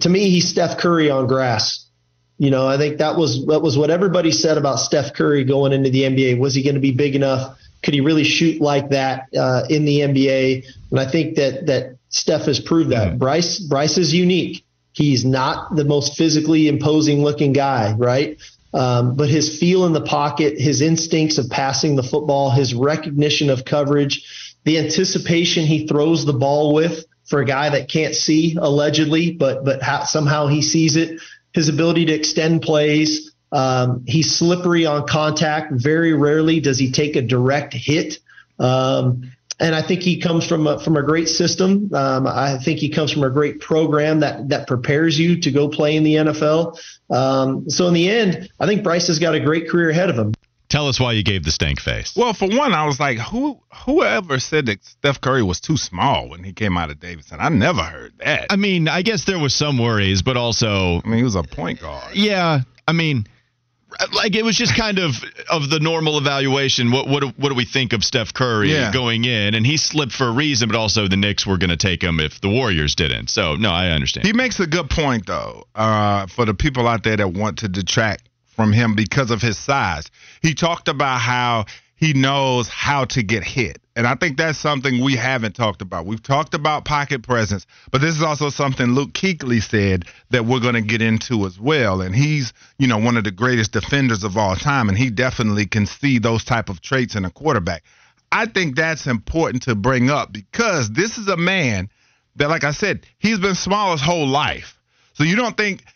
[0.01, 1.85] To me, he's Steph Curry on grass.
[2.37, 5.73] You know, I think that was that was what everybody said about Steph Curry going
[5.73, 6.37] into the NBA.
[6.37, 7.57] Was he going to be big enough?
[7.83, 10.65] Could he really shoot like that uh, in the NBA?
[10.91, 13.09] And I think that that Steph has proved that.
[13.09, 13.17] Mm-hmm.
[13.17, 14.65] Bryce Bryce is unique.
[14.93, 18.37] He's not the most physically imposing looking guy, right?
[18.73, 23.49] Um, but his feel in the pocket, his instincts of passing the football, his recognition
[23.49, 28.57] of coverage, the anticipation he throws the ball with for a guy that can't see
[28.59, 31.19] allegedly, but but somehow he sees it
[31.53, 33.31] his ability to extend plays.
[33.51, 35.71] Um, he's slippery on contact.
[35.71, 38.19] Very rarely does he take a direct hit.
[38.59, 41.93] Um, and I think he comes from a, from a great system.
[41.93, 45.67] Um, I think he comes from a great program that that prepares you to go
[45.67, 46.79] play in the NFL.
[47.09, 50.15] Um, so in the end, I think Bryce has got a great career ahead of
[50.15, 50.33] him.
[50.69, 52.13] Tell us why you gave the stank face.
[52.15, 56.29] Well, for one, I was like, who whoever said that Steph Curry was too small
[56.29, 57.37] when he came out of Davidson?
[57.39, 58.47] I never heard that.
[58.49, 61.43] I mean, I guess there was some worries, but also I mean, he was a
[61.43, 62.15] point guard.
[62.15, 63.27] Yeah, I mean,
[64.13, 66.91] like it was just kind of of the normal evaluation.
[66.91, 68.91] What what what do we think of Steph Curry yeah.
[68.91, 69.55] going in?
[69.55, 72.19] And he slipped for a reason, but also the Knicks were going to take him
[72.19, 73.29] if the Warriors didn't.
[73.29, 74.25] So no, I understand.
[74.25, 75.65] He makes a good point though.
[75.75, 79.57] Uh, for the people out there that want to detract from him because of his
[79.57, 80.09] size.
[80.41, 83.79] He talked about how he knows how to get hit.
[83.97, 86.05] And I think that's something we haven't talked about.
[86.05, 90.59] We've talked about pocket presence, but this is also something Luke Kuechly said that we're
[90.59, 92.01] going to get into as well.
[92.01, 95.65] And he's, you know, one of the greatest defenders of all time, and he definitely
[95.65, 97.83] can see those type of traits in a quarterback.
[98.31, 101.89] I think that's important to bring up because this is a man
[102.35, 104.79] that, like I said, he's been small his whole life.
[105.15, 105.83] So you don't think–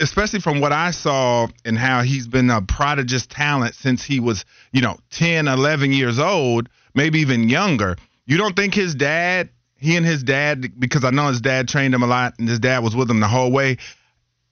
[0.00, 4.44] especially from what I saw and how he's been a prodigious talent since he was,
[4.70, 7.96] you know, 10, 11 years old, maybe even younger.
[8.26, 11.94] You don't think his dad, he and his dad, because I know his dad trained
[11.94, 13.78] him a lot and his dad was with him the whole way.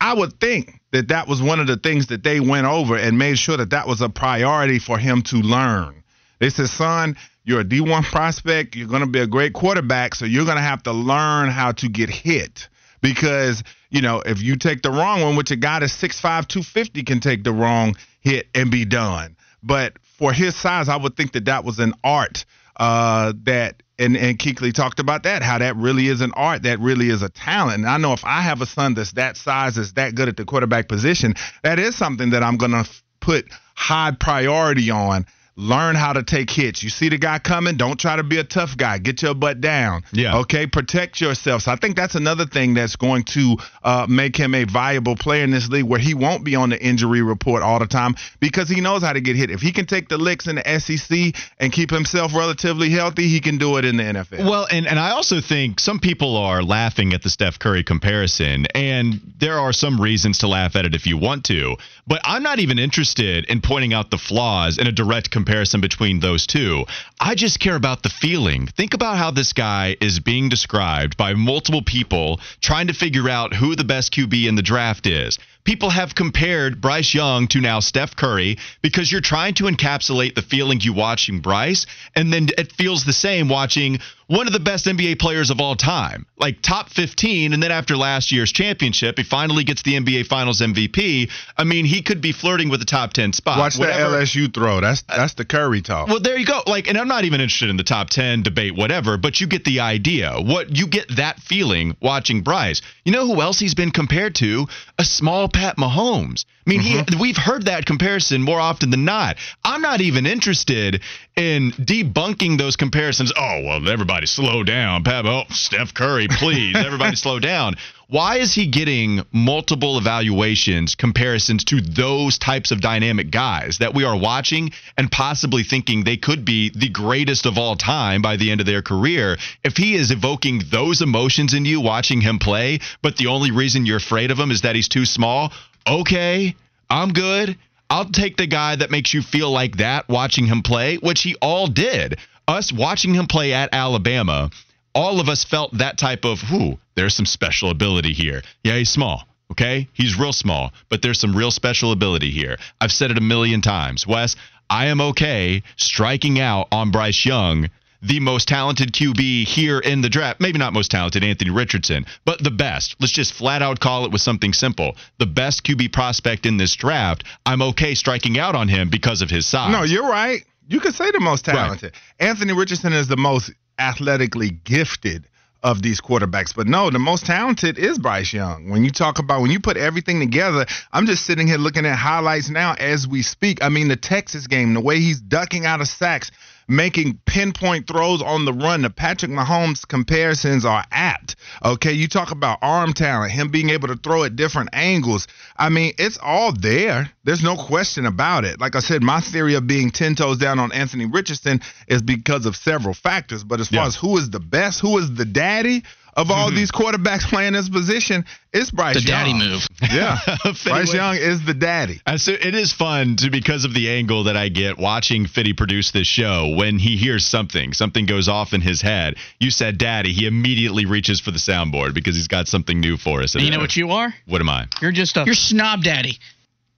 [0.01, 3.19] I would think that that was one of the things that they went over and
[3.19, 6.05] made sure that that was a priority for him to learn.
[6.39, 8.77] They said, son, you're a D1 prospect.
[8.77, 10.15] You're going to be a great quarterback.
[10.15, 12.69] So you're going to have to learn how to get hit
[13.03, 17.03] because you know if you take the wrong one, which a guy that's 6'5", 250
[17.03, 19.37] can take the wrong hit and be done.
[19.63, 22.45] But for his size, I would think that that was an art
[22.77, 26.79] uh, that and and Kuechly talked about that how that really is an art that
[26.81, 27.79] really is a talent.
[27.79, 30.37] And I know if I have a son that's that size that's that good at
[30.37, 32.85] the quarterback position that is something that I'm gonna
[33.21, 35.27] put high priority on
[35.57, 36.83] learn how to take hits.
[36.83, 38.99] You see the guy coming, don't try to be a tough guy.
[38.99, 40.03] Get your butt down.
[40.13, 40.39] Yeah.
[40.39, 41.63] Okay, protect yourself.
[41.63, 45.45] So I think that's another thing that's going to uh, make him a viable player
[45.45, 48.69] in this league where he won't be on the injury report all the time because
[48.69, 49.51] he knows how to get hit.
[49.51, 53.41] If he can take the licks in the SEC and keep himself relatively healthy, he
[53.41, 54.45] can do it in the NFL.
[54.45, 58.67] Well, and, and I also think some people are laughing at the Steph Curry comparison,
[58.75, 61.77] and there are some reasons to laugh at it if you want to.
[62.09, 66.21] But I'm not even interested in pointing out the flaws in a direct comparison between
[66.21, 66.85] those two.
[67.19, 68.69] I just care about the feeling.
[68.69, 73.55] Think about how this guy is being described by multiple people trying to figure out
[73.55, 77.81] who the best QB in the draft is people have compared Bryce Young to now
[77.81, 82.73] Steph Curry because you're trying to encapsulate the feeling you watching Bryce, and then it
[82.73, 83.99] feels the same watching
[84.29, 87.53] one of the best NBA players of all time, like top 15.
[87.53, 91.31] And then after last year's championship, he finally gets the NBA Finals MVP.
[91.57, 93.59] I mean, he could be flirting with the top 10 spot.
[93.59, 94.11] Watch whatever.
[94.11, 94.81] that LSU throw.
[94.81, 96.09] That's that's the Curry talk.
[96.09, 96.63] Well, there you go.
[96.67, 99.17] Like, and I'm not even interested in the top 10 debate, whatever.
[99.17, 100.35] But you get the idea.
[100.37, 102.83] What you get that feeling watching Bryce.
[103.05, 104.67] You know who else he's been compared to?
[104.99, 106.45] A small Pat Mahomes.
[106.67, 107.15] I mean, mm-hmm.
[107.15, 109.39] he we've heard that comparison more often than not.
[109.65, 111.01] I'm not even interested
[111.35, 113.33] in debunking those comparisons.
[113.35, 115.03] Oh, well, everybody slow down.
[115.03, 117.77] Pat, oh, Steph Curry, please, everybody slow down.
[118.09, 124.05] Why is he getting multiple evaluations, comparisons to those types of dynamic guys that we
[124.05, 128.53] are watching and possibly thinking they could be the greatest of all time by the
[128.53, 129.39] end of their career?
[129.65, 133.87] If he is evoking those emotions in you watching him play, but the only reason
[133.87, 135.53] you're afraid of him is that he's too small,
[135.85, 136.55] okay,
[136.89, 137.59] I'm good.
[137.91, 141.35] I'll take the guy that makes you feel like that watching him play, which he
[141.43, 142.21] all did.
[142.47, 144.51] Us watching him play at Alabama
[144.97, 148.43] all of us felt that type of, whoo, there's some special ability here.
[148.65, 149.25] Yeah, he's small.
[149.53, 149.89] Okay.
[149.93, 152.57] He's real small, but there's some real special ability here.
[152.81, 154.07] I've said it a million times.
[154.07, 154.35] Wes,
[154.69, 157.71] I am okay striking out on Bryce Young
[158.03, 160.41] the most talented QB here in the draft.
[160.41, 162.97] Maybe not most talented, Anthony Richardson, but the best.
[163.01, 164.97] Let's just flat out call it with something simple.
[165.19, 167.25] The best QB prospect in this draft.
[167.45, 169.73] I'm okay striking out on him because of his size.
[169.73, 170.43] No, you're right.
[170.69, 171.93] You could say the most talented.
[172.21, 172.29] Right.
[172.29, 175.29] Anthony Richardson is the most athletically gifted
[175.67, 176.55] of these quarterbacks.
[176.55, 178.71] But no, the most talented is Bryce Young.
[178.71, 181.97] When you talk about when you put everything together, I'm just sitting here looking at
[181.97, 183.65] highlights now as we speak.
[183.65, 186.31] I mean, the Texas game, the way he's ducking out of sacks,
[186.69, 188.83] making pinpoint throws on the run.
[188.83, 191.37] The Patrick Mahomes comparisons are apt.
[191.65, 195.27] Okay, you talk about arm talent, him being able to throw at different angles.
[195.57, 197.11] I mean, it's all there.
[197.25, 198.61] There's no question about it.
[198.61, 202.47] Like I said, my theory of being 10 toes down on Anthony Richardson is because
[202.47, 203.45] of several factors.
[203.45, 203.87] But as far yeah.
[203.87, 205.83] as who is the best, who is the daddy,
[206.17, 206.57] of all mm-hmm.
[206.57, 209.19] these quarterbacks playing this position, it's Bryce the Young.
[209.19, 209.67] daddy move.
[209.93, 210.19] Yeah.
[210.65, 212.01] Bryce Young is the daddy.
[212.17, 215.91] So it is fun to because of the angle that I get watching Fitty produce
[215.93, 216.55] this show.
[216.57, 219.17] When he hears something, something goes off in his head.
[219.39, 220.13] You said daddy.
[220.13, 223.35] He immediately reaches for the soundboard because he's got something new for us.
[223.35, 224.13] You know what you are?
[224.27, 224.67] What am I?
[224.81, 226.19] You're just a you're snob daddy.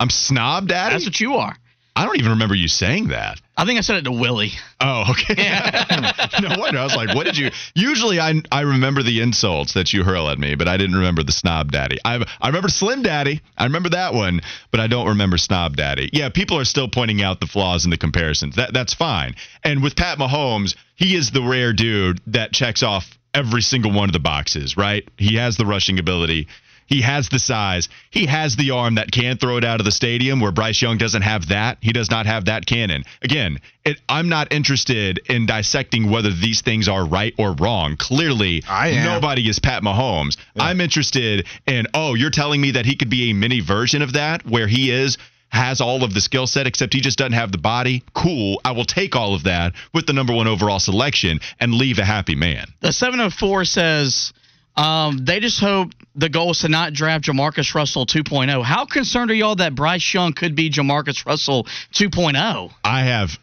[0.00, 0.94] I'm snob daddy?
[0.94, 1.56] That's what you are.
[1.98, 3.40] I don't even remember you saying that.
[3.56, 4.52] I think I said it to Willie.
[4.80, 5.34] Oh, okay.
[5.48, 6.28] Yeah.
[6.40, 6.78] no wonder.
[6.78, 7.50] I was like, what did you?
[7.74, 11.24] Usually, I I remember the insults that you hurl at me, but I didn't remember
[11.24, 11.98] the snob daddy.
[12.04, 13.40] I I remember Slim Daddy.
[13.56, 16.08] I remember that one, but I don't remember snob daddy.
[16.12, 18.54] Yeah, people are still pointing out the flaws in the comparisons.
[18.54, 19.34] That that's fine.
[19.64, 24.08] And with Pat Mahomes, he is the rare dude that checks off every single one
[24.08, 24.76] of the boxes.
[24.76, 25.08] Right?
[25.16, 26.46] He has the rushing ability.
[26.88, 27.88] He has the size.
[28.10, 30.96] He has the arm that can throw it out of the stadium where Bryce Young
[30.98, 31.78] doesn't have that.
[31.80, 33.04] He does not have that cannon.
[33.22, 37.96] Again, it, I'm not interested in dissecting whether these things are right or wrong.
[37.96, 38.64] Clearly,
[39.04, 40.38] nobody is Pat Mahomes.
[40.54, 40.64] Yeah.
[40.64, 44.14] I'm interested in, oh, you're telling me that he could be a mini version of
[44.14, 45.18] that where he is
[45.50, 48.02] has all of the skill set, except he just doesn't have the body.
[48.14, 48.60] Cool.
[48.64, 52.04] I will take all of that with the number one overall selection and leave a
[52.04, 52.66] happy man.
[52.80, 54.32] The 704 says
[54.78, 58.62] um, they just hope the goal is to not draft Jamarcus Russell 2.0.
[58.62, 62.72] How concerned are y'all that Bryce Young could be Jamarcus Russell 2.0?
[62.84, 63.38] I have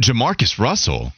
[0.00, 1.12] Jamarcus Russell.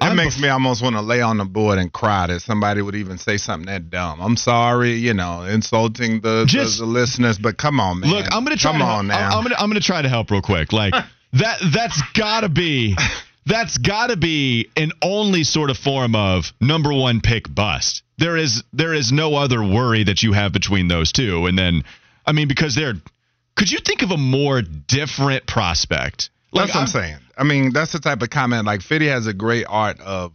[0.00, 2.40] It I'm makes bef- me almost want to lay on the board and cry that
[2.40, 4.20] somebody would even say something that dumb.
[4.20, 8.10] I'm sorry, you know, insulting the, Just, the, the listeners, but come on, man.
[8.10, 8.72] Look, I'm gonna try.
[8.72, 9.30] Come to, on now.
[9.30, 10.72] I'm gonna I'm gonna try to help real quick.
[10.72, 10.92] Like
[11.34, 12.96] that that's gotta be
[13.46, 18.02] that's got to be an only sort of form of number one pick bust.
[18.16, 21.46] There is there is no other worry that you have between those two.
[21.46, 21.84] And then,
[22.26, 22.94] I mean, because they're,
[23.56, 26.30] could you think of a more different prospect?
[26.52, 27.16] Like, that's what I'm, I'm saying.
[27.36, 28.64] I mean, that's the type of comment.
[28.64, 30.32] Like Fitty has a great art of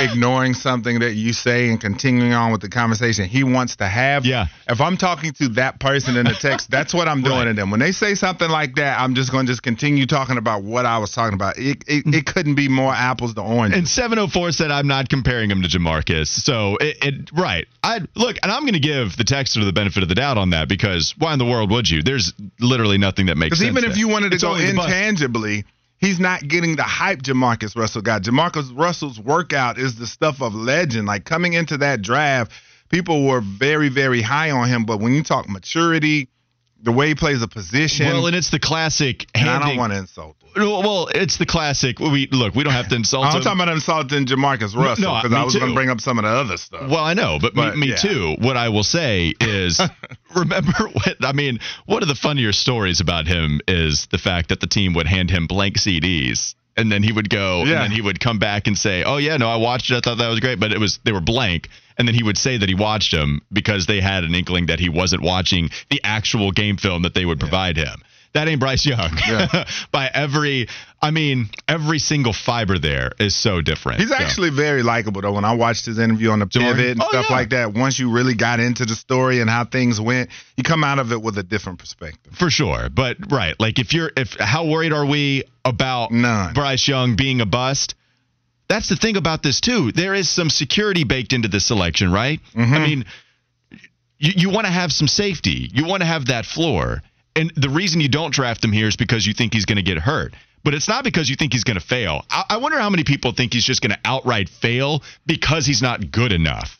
[0.00, 4.24] ignoring something that you say and continuing on with the conversation he wants to have.
[4.24, 4.46] Yeah.
[4.68, 7.44] If I'm talking to that person in the text, that's what I'm doing right.
[7.46, 7.70] to them.
[7.70, 10.86] When they say something like that, I'm just going to just continue talking about what
[10.86, 11.58] I was talking about.
[11.58, 13.78] It, it, it couldn't be more apples to oranges.
[13.78, 16.26] And 704 said I'm not comparing him to Jamarcus.
[16.26, 17.66] So it, it right.
[17.82, 20.50] I look, and I'm going to give the texter the benefit of the doubt on
[20.50, 22.02] that because why in the world would you?
[22.02, 23.68] There's literally nothing that makes sense.
[23.68, 23.90] Because even there.
[23.90, 25.64] if you wanted to it's go intangibly
[26.00, 28.22] he's not getting the hype Jamarcus Russell got.
[28.22, 31.06] Jamarcus Russell's workout is the stuff of legend.
[31.06, 32.52] Like coming into that draft,
[32.88, 34.84] people were very, very high on him.
[34.84, 36.28] But when you talk maturity,
[36.82, 38.06] the way he plays a position.
[38.06, 39.26] Well, and it's the classic.
[39.34, 40.36] Handing, I don't want to insult.
[40.56, 40.66] Him.
[40.66, 42.00] Well, it's the classic.
[42.00, 42.54] We look.
[42.54, 43.26] We don't have to insult.
[43.26, 43.42] I'm him.
[43.42, 46.24] talking about insulting Jamarcus Russell because no, I was going to bring up some of
[46.24, 46.90] the other stuff.
[46.90, 47.96] Well, I know, but, but me, me yeah.
[47.96, 48.36] too.
[48.38, 49.80] What I will say is,
[50.34, 51.60] remember what I mean.
[51.86, 55.30] One of the funnier stories about him is the fact that the team would hand
[55.30, 57.74] him blank CDs and then he would go yeah.
[57.74, 59.96] and then he would come back and say, "Oh yeah, no, I watched it.
[59.96, 61.68] I thought that was great, but it was they were blank."
[62.00, 64.80] And then he would say that he watched them because they had an inkling that
[64.80, 67.90] he wasn't watching the actual game film that they would provide yeah.
[67.90, 68.02] him.
[68.32, 69.18] That ain't Bryce Young.
[69.28, 69.66] Yeah.
[69.92, 70.68] By every,
[71.02, 74.00] I mean, every single fiber there is so different.
[74.00, 74.14] He's so.
[74.14, 75.34] actually very likable, though.
[75.34, 77.36] When I watched his interview on the pivot and oh, stuff yeah.
[77.36, 80.82] like that, once you really got into the story and how things went, you come
[80.82, 82.32] out of it with a different perspective.
[82.32, 82.88] For sure.
[82.88, 86.54] But, right, like if you're, if, how worried are we about None.
[86.54, 87.94] Bryce Young being a bust?
[88.70, 89.90] That's the thing about this, too.
[89.90, 92.40] There is some security baked into this selection, right?
[92.54, 92.72] Mm-hmm.
[92.72, 93.04] I mean,
[94.16, 97.02] you, you want to have some safety, you want to have that floor.
[97.34, 99.82] And the reason you don't draft him here is because you think he's going to
[99.82, 100.34] get hurt.
[100.62, 102.24] But it's not because you think he's going to fail.
[102.30, 105.82] I, I, wonder how many people think he's just going to outright fail because he's
[105.82, 106.78] not good enough.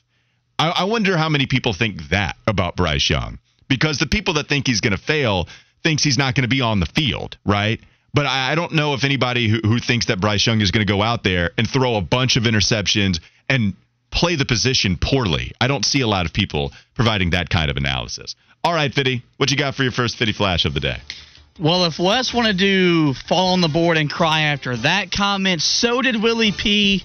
[0.60, 3.40] I, I wonder how many people think that about Bryce Young.
[3.68, 5.48] Because the people that think he's going to fail
[5.82, 7.80] thinks he's not going to be on the field, right?
[8.12, 10.86] But I, I don't know if anybody who, who thinks that Bryce Young is going
[10.86, 13.74] to go out there and throw a bunch of interceptions and
[14.10, 15.52] play the position poorly.
[15.60, 18.34] I don't see a lot of people providing that kind of analysis.
[18.62, 20.98] All right, Fitty, what you got for your first Fitty Flash of the day?
[21.58, 26.00] Well, if Wes wanted to fall on the board and cry after that comment, so
[26.02, 27.04] did Willie P.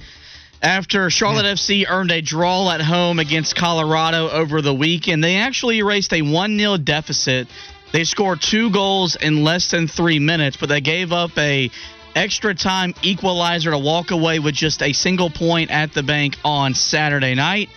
[0.61, 5.77] After Charlotte FC earned a draw at home against Colorado over the weekend, they actually
[5.77, 7.47] erased a 1 0 deficit.
[7.95, 11.71] They scored two goals in less than three minutes, but they gave up a
[12.13, 16.73] extra time equalizer to walk away with just a single point at the bank on
[16.73, 17.69] Saturday night.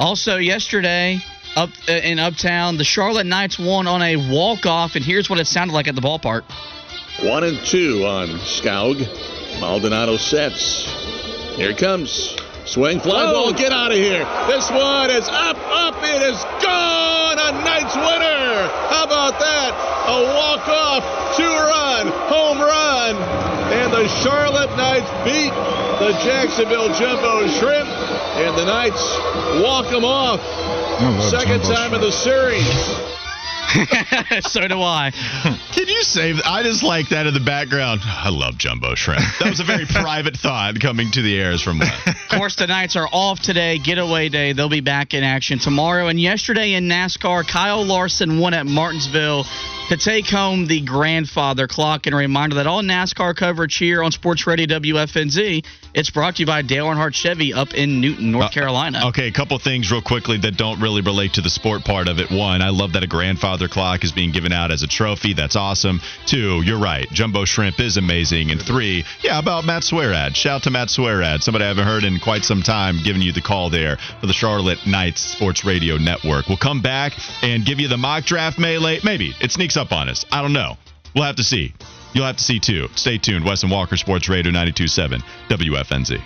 [0.00, 1.20] Also, yesterday,
[1.54, 5.46] up uh, in Uptown, the Charlotte Knights won on a walk-off, and here's what it
[5.46, 6.42] sounded like at the ballpark.
[7.22, 8.98] One and two on Skoug.
[9.60, 10.86] Maldonado sets.
[11.54, 12.36] Here it comes.
[12.66, 14.26] Swing, fly ball, get out of here.
[14.48, 17.38] This one is up, up, it is gone.
[17.38, 18.66] A night's winner.
[18.90, 19.70] How about that?
[20.10, 21.04] A walk-off,
[21.36, 23.14] two-run, home run.
[23.70, 25.54] And the Charlotte Knights beat
[26.02, 27.88] the Jacksonville Jumbo Shrimp.
[28.34, 29.14] And the Knights
[29.62, 30.40] walk them off.
[31.30, 33.15] Second Jumbo time in the series.
[34.40, 35.12] so do I.
[35.72, 36.40] Can you save?
[36.44, 38.00] I just like that in the background.
[38.04, 39.22] I love jumbo shrimp.
[39.40, 41.80] That was a very private thought coming to the airs from.
[41.82, 41.88] Of
[42.30, 44.52] course, the Knights are off today, getaway day.
[44.52, 46.08] They'll be back in action tomorrow.
[46.08, 49.44] And yesterday in NASCAR, Kyle Larson won at Martinsville
[49.88, 52.06] to take home the grandfather clock.
[52.06, 55.64] And a reminder that all NASCAR coverage here on Sports Radio WFNZ,
[55.94, 59.06] it's brought to you by Dale Earnhardt Chevy up in Newton, North uh, Carolina.
[59.08, 62.18] Okay, a couple things real quickly that don't really relate to the sport part of
[62.18, 62.30] it.
[62.30, 65.34] One, I love that a grandfather clock is being given out as a trophy.
[65.34, 66.00] That's awesome.
[66.26, 67.08] Two, you're right.
[67.12, 68.50] Jumbo shrimp is amazing.
[68.50, 70.34] And three, yeah, about Matt Swierad.
[70.34, 73.40] Shout to Matt Swierad, somebody I haven't heard in quite some time, giving you the
[73.40, 76.48] call there for the Charlotte Knights Sports Radio Network.
[76.48, 77.12] We'll come back
[77.42, 78.98] and give you the mock draft melee.
[79.04, 80.24] Maybe it sneaks up on us.
[80.30, 80.76] I don't know.
[81.14, 81.72] We'll have to see.
[82.12, 82.88] You'll have to see too.
[82.94, 83.44] Stay tuned.
[83.44, 86.22] Weston Walker Sports Radio 927 WFNZ.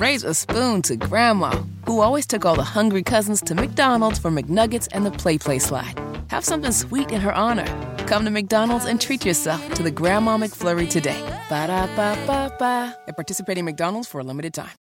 [0.00, 1.50] Raise a spoon to Grandma,
[1.86, 5.60] who always took all the hungry cousins to McDonald's for McNuggets and the Play Play
[5.60, 5.96] slide.
[6.28, 7.66] Have something sweet in her honor.
[8.08, 11.20] Come to McDonald's and treat yourself to the Grandma McFlurry today.
[11.48, 12.96] Ba da ba ba ba.
[13.06, 14.81] At participating McDonald's for a limited time.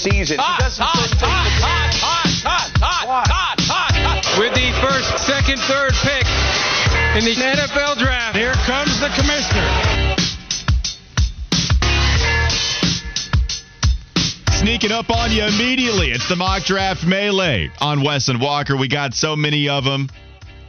[0.00, 0.38] Of the season.
[0.38, 0.84] He doesn't
[4.38, 6.26] With the first, second, third pick
[7.16, 10.16] in the NFL draft, here comes the commissioner.
[14.60, 16.10] Sneaking up on you immediately.
[16.10, 18.76] It's the mock draft melee on Wes and Walker.
[18.76, 20.08] We got so many of them.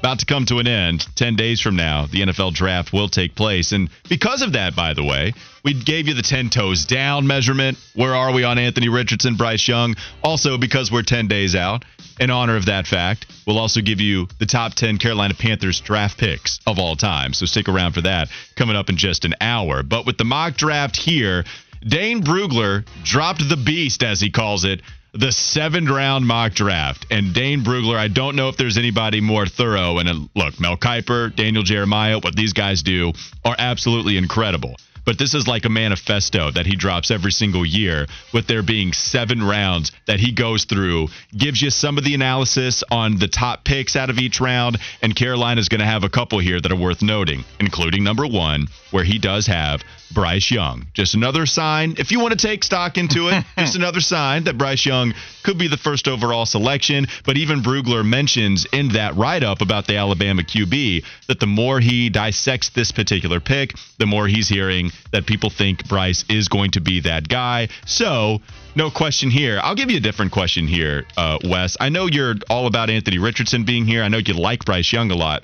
[0.01, 1.05] About to come to an end.
[1.15, 3.71] 10 days from now, the NFL draft will take place.
[3.71, 5.33] And because of that, by the way,
[5.63, 7.77] we gave you the 10 toes down measurement.
[7.93, 9.95] Where are we on Anthony Richardson, Bryce Young?
[10.23, 11.85] Also, because we're 10 days out,
[12.19, 16.17] in honor of that fact, we'll also give you the top 10 Carolina Panthers draft
[16.17, 17.31] picks of all time.
[17.33, 19.83] So stick around for that coming up in just an hour.
[19.83, 21.45] But with the mock draft here,
[21.87, 24.81] Dane Brugler dropped the beast, as he calls it,
[25.13, 27.05] the seventh round mock draft.
[27.11, 29.97] And Dane Brugler, I don't know if there's anybody more thorough.
[29.97, 34.75] And uh, look, Mel Kiper, Daniel Jeremiah, what these guys do are absolutely incredible.
[35.03, 38.93] But this is like a manifesto that he drops every single year, with there being
[38.93, 43.63] seven rounds that he goes through, gives you some of the analysis on the top
[43.63, 44.77] picks out of each round.
[45.01, 48.67] And Carolina's going to have a couple here that are worth noting, including number one,
[48.91, 49.81] where he does have
[50.13, 50.87] Bryce Young.
[50.93, 54.57] Just another sign, if you want to take stock into it, just another sign that
[54.57, 57.07] Bryce Young could be the first overall selection.
[57.25, 61.79] But even Brugler mentions in that write up about the Alabama QB that the more
[61.79, 66.71] he dissects this particular pick, the more he's hearing that people think Bryce is going
[66.71, 67.69] to be that guy.
[67.85, 68.41] So,
[68.75, 69.59] no question here.
[69.61, 71.77] I'll give you a different question here, uh, Wes.
[71.79, 74.03] I know you're all about Anthony Richardson being here.
[74.03, 75.43] I know you like Bryce Young a lot.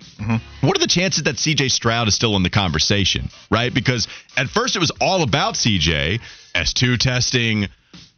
[0.62, 3.74] What are the chances that CJ Stroud is still in the conversation, right?
[3.74, 6.20] Because at first it was all about CJ,
[6.56, 7.68] S2 testing,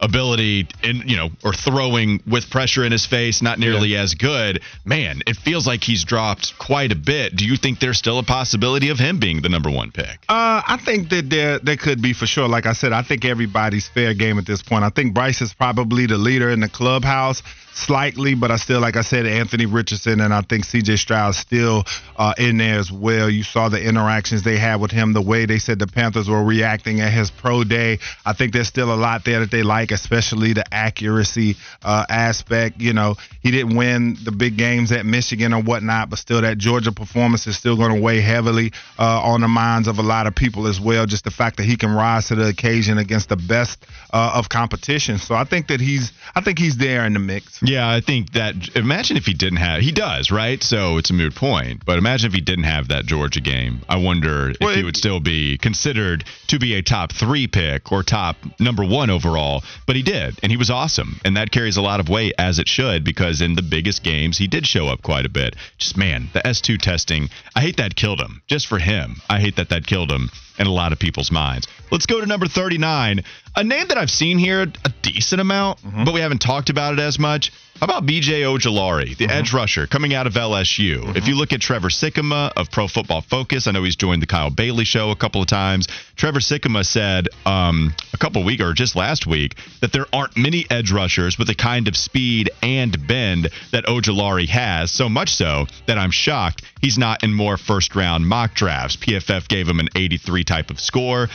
[0.00, 4.62] ability in you know or throwing with pressure in his face not nearly as good
[4.84, 8.22] man it feels like he's dropped quite a bit do you think there's still a
[8.22, 12.00] possibility of him being the number one pick Uh, I think that there there could
[12.00, 12.48] be for sure.
[12.48, 14.84] Like I said, I think everybody's fair game at this point.
[14.84, 17.42] I think Bryce is probably the leader in the clubhouse.
[17.72, 20.96] Slightly, but I still, like I said, Anthony Richardson and I think C.J.
[20.96, 21.84] Stroud still
[22.16, 23.30] uh, in there as well.
[23.30, 26.42] You saw the interactions they had with him, the way they said the Panthers were
[26.42, 27.98] reacting at his pro day.
[28.24, 32.80] I think there's still a lot there that they like, especially the accuracy uh, aspect.
[32.80, 36.58] You know, he didn't win the big games at Michigan or whatnot, but still that
[36.58, 40.26] Georgia performance is still going to weigh heavily uh, on the minds of a lot
[40.26, 41.06] of people as well.
[41.06, 44.48] Just the fact that he can rise to the occasion against the best uh, of
[44.48, 45.18] competition.
[45.18, 47.59] So I think that he's, I think he's there in the mix.
[47.62, 48.74] Yeah, I think that.
[48.76, 49.82] Imagine if he didn't have.
[49.82, 50.62] He does, right?
[50.62, 51.84] So it's a moot point.
[51.84, 53.82] But imagine if he didn't have that Georgia game.
[53.88, 57.46] I wonder Well, if he it- would still be considered to be a top three
[57.46, 59.62] pick or top number one overall.
[59.86, 62.58] But he did, and he was awesome, and that carries a lot of weight as
[62.58, 65.54] it should because in the biggest games he did show up quite a bit.
[65.78, 67.28] Just man, the S2 testing.
[67.54, 68.40] I hate that killed him.
[68.48, 70.30] Just for him, I hate that that killed him
[70.60, 71.66] in a lot of people's minds.
[71.90, 73.24] Let's go to number 39.
[73.56, 76.04] A name that I've seen here a decent amount, mm-hmm.
[76.04, 77.50] but we haven't talked about it as much.
[77.78, 81.16] How about BJ Ojulari, the edge rusher coming out of LSU?
[81.16, 84.26] If you look at Trevor Sikkema of Pro Football Focus, I know he's joined the
[84.26, 85.88] Kyle Bailey show a couple of times.
[86.14, 90.66] Trevor Sikkema said um, a couple week or just last week that there aren't many
[90.68, 94.90] edge rushers with the kind of speed and bend that Ojolari has.
[94.90, 98.96] So much so that I'm shocked he's not in more first round mock drafts.
[98.96, 101.28] PFF gave him an 83 type of score.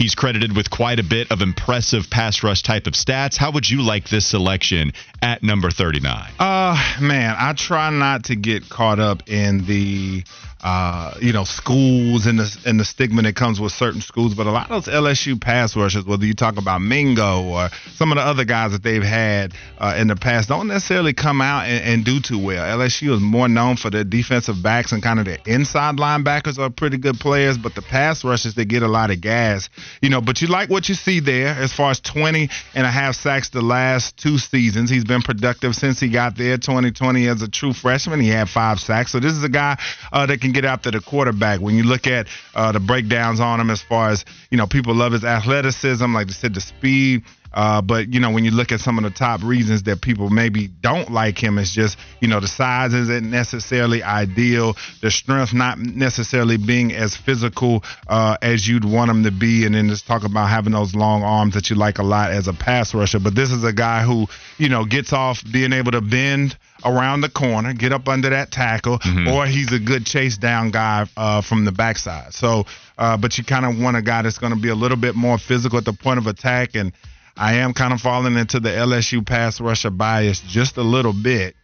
[0.00, 3.36] He's credited with quite a bit of impressive pass rush type of stats.
[3.36, 6.30] How would you like this selection at number 39?
[6.38, 10.24] Uh man, I try not to get caught up in the
[10.62, 14.46] uh, you know, schools and the and the stigma that comes with certain schools, but
[14.46, 18.16] a lot of those LSU pass rushers, whether you talk about Mingo or some of
[18.16, 21.84] the other guys that they've had uh, in the past, don't necessarily come out and,
[21.84, 22.78] and do too well.
[22.78, 26.68] LSU is more known for their defensive backs and kind of their inside linebackers are
[26.68, 29.70] pretty good players, but the pass rushers they get a lot of gas,
[30.02, 30.20] you know.
[30.20, 33.48] But you like what you see there as far as 20 and a half sacks
[33.48, 34.90] the last two seasons.
[34.90, 36.58] He's been productive since he got there.
[36.58, 39.12] 2020 as a true freshman, he had five sacks.
[39.12, 39.80] So this is a guy
[40.12, 41.60] uh, that can get after the quarterback.
[41.60, 44.94] When you look at uh, the breakdowns on him, as far as you know, people
[44.94, 47.24] love his athleticism, like they said, the speed.
[47.52, 50.30] Uh, but you know, when you look at some of the top reasons that people
[50.30, 55.52] maybe don't like him, it's just you know the size isn't necessarily ideal, the strength
[55.52, 60.06] not necessarily being as physical uh, as you'd want him to be, and then just
[60.06, 63.18] talk about having those long arms that you like a lot as a pass rusher.
[63.20, 64.26] But this is a guy who
[64.58, 68.50] you know gets off being able to bend around the corner, get up under that
[68.50, 68.98] tackle,
[69.28, 72.32] or he's a good chase down guy uh, from the backside.
[72.32, 72.64] So,
[72.96, 75.14] uh, but you kind of want a guy that's going to be a little bit
[75.14, 76.74] more physical at the point of attack.
[76.74, 76.92] And
[77.40, 81.56] I am kind of falling into the LSU pass rusher bias just a little bit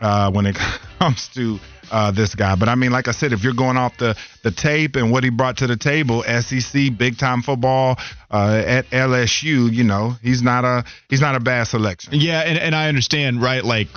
[0.00, 0.54] uh, when it
[1.00, 1.58] comes to
[1.90, 2.54] uh, this guy.
[2.56, 5.24] But I mean, like I said, if you're going off the, the tape and what
[5.24, 7.98] he brought to the table, SEC, big time football
[8.30, 12.14] uh, at LSU, you know, he's not a he's not a bad selection.
[12.14, 13.64] Yeah, and, and I understand, right?
[13.64, 13.88] Like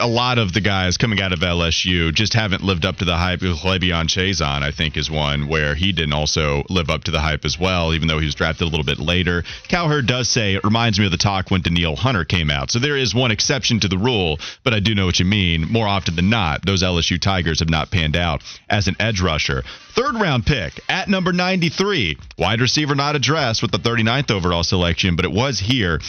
[0.00, 3.16] a lot of the guys coming out of LSU just haven't lived up to the
[3.16, 3.40] hype.
[3.40, 7.44] K'Lavon Chaisson, I think, is one where he didn't also live up to the hype
[7.44, 9.44] as well, even though he was drafted a little bit later.
[9.68, 12.70] Cowherd does say it reminds me of the talk when Danielle Hunter came out.
[12.70, 15.70] So there is one exception to the rule, but I do know what you mean.
[15.70, 19.62] More often than not, those LSU Tigers have not panned out as an edge rusher.
[19.90, 25.14] Third round pick at number 93, wide receiver not addressed with the 39th overall selection,
[25.14, 26.00] but it was here.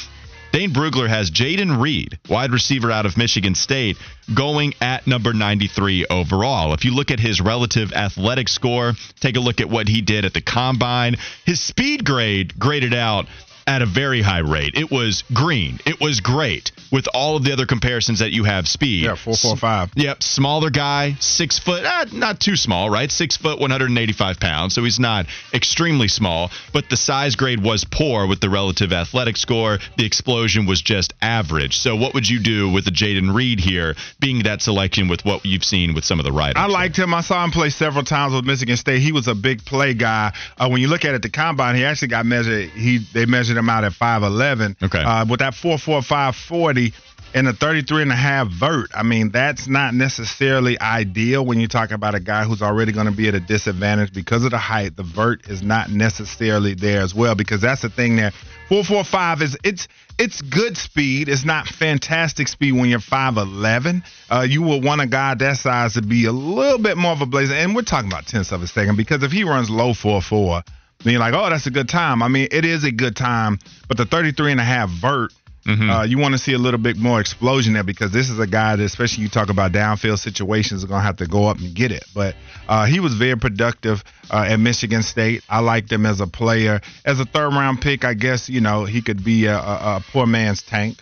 [0.54, 3.98] Dane Brugler has Jayden Reed, wide receiver out of Michigan State,
[4.34, 6.74] going at number 93 overall.
[6.74, 10.24] If you look at his relative athletic score, take a look at what he did
[10.24, 11.18] at the combine.
[11.46, 13.28] His speed grade graded out
[13.70, 14.74] at a very high rate.
[14.74, 15.80] It was green.
[15.86, 19.04] It was great with all of the other comparisons that you have speed.
[19.04, 19.92] Yeah, four four five.
[19.96, 23.12] Yep, smaller guy, six foot, uh, not too small, right?
[23.12, 24.74] Six foot, 185 pounds.
[24.74, 29.38] So he's not extremely small, but the size grade was poor with the relative athletic
[29.38, 29.78] score.
[29.98, 31.78] The explosion was just average.
[31.78, 35.46] So what would you do with the Jayden Reed here, being that selection with what
[35.46, 36.56] you've seen with some of the writers?
[36.58, 37.14] I liked him.
[37.14, 39.04] I saw him play several times with Michigan State.
[39.04, 40.34] He was a big play guy.
[40.58, 42.70] Uh, when you look at it, the combine, he actually got measured.
[42.70, 44.76] He they measured him out at five eleven.
[44.82, 45.00] Okay.
[45.00, 46.94] Uh, with that four four five forty
[47.34, 48.90] and a 33 and a half vert.
[48.94, 53.06] I mean, that's not necessarily ideal when you talk about a guy who's already going
[53.06, 54.96] to be at a disadvantage because of the height.
[54.96, 58.32] The vert is not necessarily there as well because that's the thing there.
[58.70, 59.88] 445 is it's
[60.18, 61.30] it's good speed.
[61.30, 64.04] It's not fantastic speed when you're 5'11.
[64.30, 67.22] Uh, you will want a guy that size to be a little bit more of
[67.22, 67.54] a blazer.
[67.54, 70.64] And we're talking about tenths of a second because if he runs low 4'4,
[71.04, 72.22] then you're like, oh, that's a good time.
[72.22, 75.32] I mean, it is a good time, but the 33 and a half vert,
[75.68, 78.48] uh, you want to see a little bit more explosion there because this is a
[78.48, 81.60] guy that, especially you talk about downfield situations, is going to have to go up
[81.60, 82.04] and get it.
[82.16, 82.36] But
[82.68, 85.44] uh, he was very productive uh, at Michigan State.
[85.48, 86.82] I liked him as a player.
[87.06, 90.04] As a third round pick, I guess, you know, he could be a, a, a
[90.12, 90.98] poor man's tank.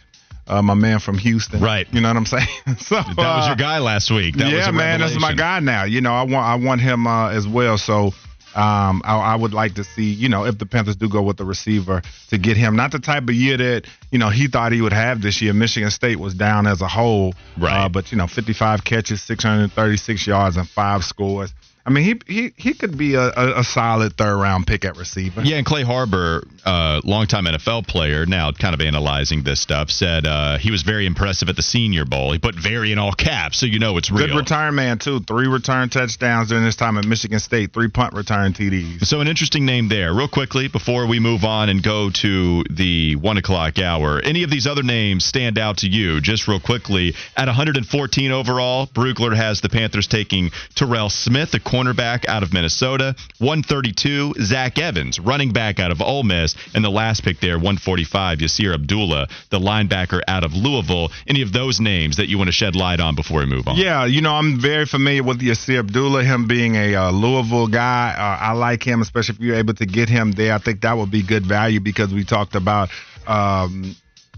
[0.48, 1.62] uh, my man from Houston.
[1.62, 1.88] Right.
[1.94, 2.48] You know what I'm saying?
[2.80, 4.36] so that was uh, your guy last week.
[4.36, 5.86] That yeah, man, that's my guy now.
[5.86, 7.78] You know, I want I want him uh, as well.
[7.78, 8.12] So
[8.58, 11.38] um, I, I, would like to see, you know, if the Panthers do go with
[11.38, 12.76] the receiver to get him.
[12.76, 15.54] Not the type of year that you know he thought he would have this year.
[15.54, 17.86] Michigan State was down as a whole, right?
[17.86, 21.54] Uh, but you know, 55 catches, 636 yards, and five scores.
[21.88, 25.42] I mean, he he he could be a, a, solid third round pick at receiver.
[25.42, 30.28] Yeah, and Clay Harbor, uh, longtime NFL player, now kind of analyzing this stuff, said
[30.28, 32.34] uh, he was very impressive at the Senior Bowl.
[32.34, 34.28] He put "very" in all caps, so you know it's real.
[34.28, 35.22] Good return man too.
[35.22, 37.72] Three return touchdowns during his time at Michigan State.
[37.72, 39.06] Three punt return TDs.
[39.06, 40.14] So an interesting name there.
[40.14, 44.50] Real quickly before we move on and go to the one o'clock hour, any of
[44.50, 46.20] these other names stand out to you?
[46.20, 52.28] Just real quickly, at 114 overall, Brugler has the Panthers taking Terrell Smith, a cornerback
[52.28, 53.16] out of Minnesota.
[53.40, 56.56] 132, Zach Evans, running back out of Ole Miss.
[56.74, 61.12] And the last pick there, 145, Yasir Abdullah, the linebacker out of Louisville.
[61.28, 63.78] Any of those names that you want to shed light on before we move on?
[63.78, 68.16] Yeah, you know, I'm very familiar with Yasir Abdullah, him being a uh, Louisville guy.
[68.18, 70.54] Uh, I like him, especially if you're able to get him there.
[70.54, 72.90] I think that would be good value because we talked about.
[73.28, 73.96] Um,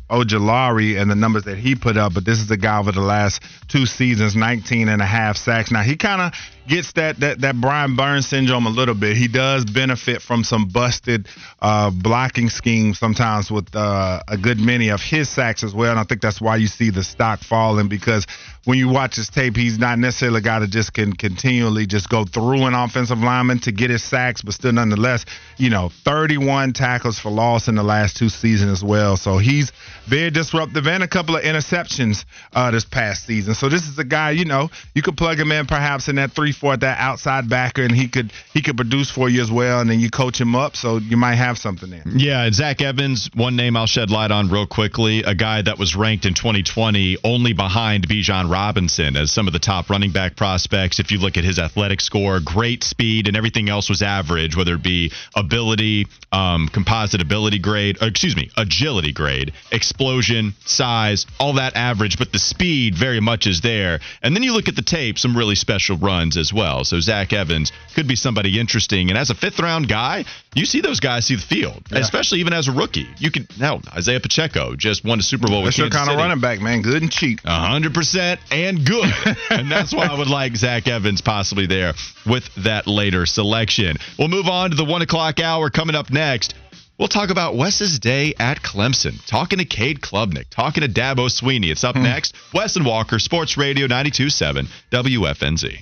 [0.10, 3.02] Ojulari and the numbers that he put up, but this is a guy over the
[3.02, 5.72] last two seasons, 19 and a half sacks.
[5.72, 6.34] Now he kind of
[6.70, 9.18] gets that that that Brian Burns syndrome a little bit.
[9.18, 11.28] He does benefit from some busted
[11.62, 15.92] uh, blocking schemes sometimes with uh, a good many of his sacks as well.
[15.92, 18.26] And I think that's why you see the stock falling because
[18.66, 22.08] when you watch his tape, he's not necessarily a guy that just can continually just
[22.08, 25.26] go through an offensive lineman to get his sacks, but still nonetheless,
[25.58, 29.18] you know, 31 tackles for loss in the last two seasons as well.
[29.18, 29.72] So he's
[30.06, 33.56] very disruptive and a couple of interceptions uh, this past season.
[33.56, 36.32] So this is a guy, you know, you could plug him in perhaps in that
[36.34, 39.80] three for that outside backer, and he could he could produce for you as well.
[39.80, 42.04] And then you coach him up, so you might have something there.
[42.06, 45.96] Yeah, Zach Evans, one name I'll shed light on real quickly, a guy that was
[45.96, 51.00] ranked in 2020 only behind Bijan Robinson as some of the top running back prospects.
[51.00, 54.76] If you look at his athletic score, great speed, and everything else was average, whether
[54.76, 61.76] it be ability, um, composite ability grade, excuse me, agility grade, explosion, size, all that
[61.76, 64.00] average, but the speed very much is there.
[64.22, 66.84] And then you look at the tape, some really special runs as well.
[66.84, 69.10] So Zach Evans could be somebody interesting.
[69.10, 70.26] And as a fifth round guy,
[70.56, 72.00] you see those guys see the field, yeah.
[72.00, 73.08] especially even as a rookie.
[73.18, 76.18] You can now Isaiah Pacheco just won a Super Bowl that's with your kind of
[76.18, 79.12] running back, man, good and cheap, hundred percent and good.
[79.50, 81.94] and that's why I would like Zach Evans possibly there
[82.26, 83.98] with that later selection.
[84.18, 86.56] We'll move on to the one o'clock hour coming up next.
[87.00, 91.72] We'll talk about Wes's day at Clemson, talking to Cade Klubnik, talking to Dabo Swinney.
[91.72, 92.04] It's up hmm.
[92.04, 92.36] next.
[92.54, 95.82] Wes and Walker, Sports Radio 92.7 WFNZ.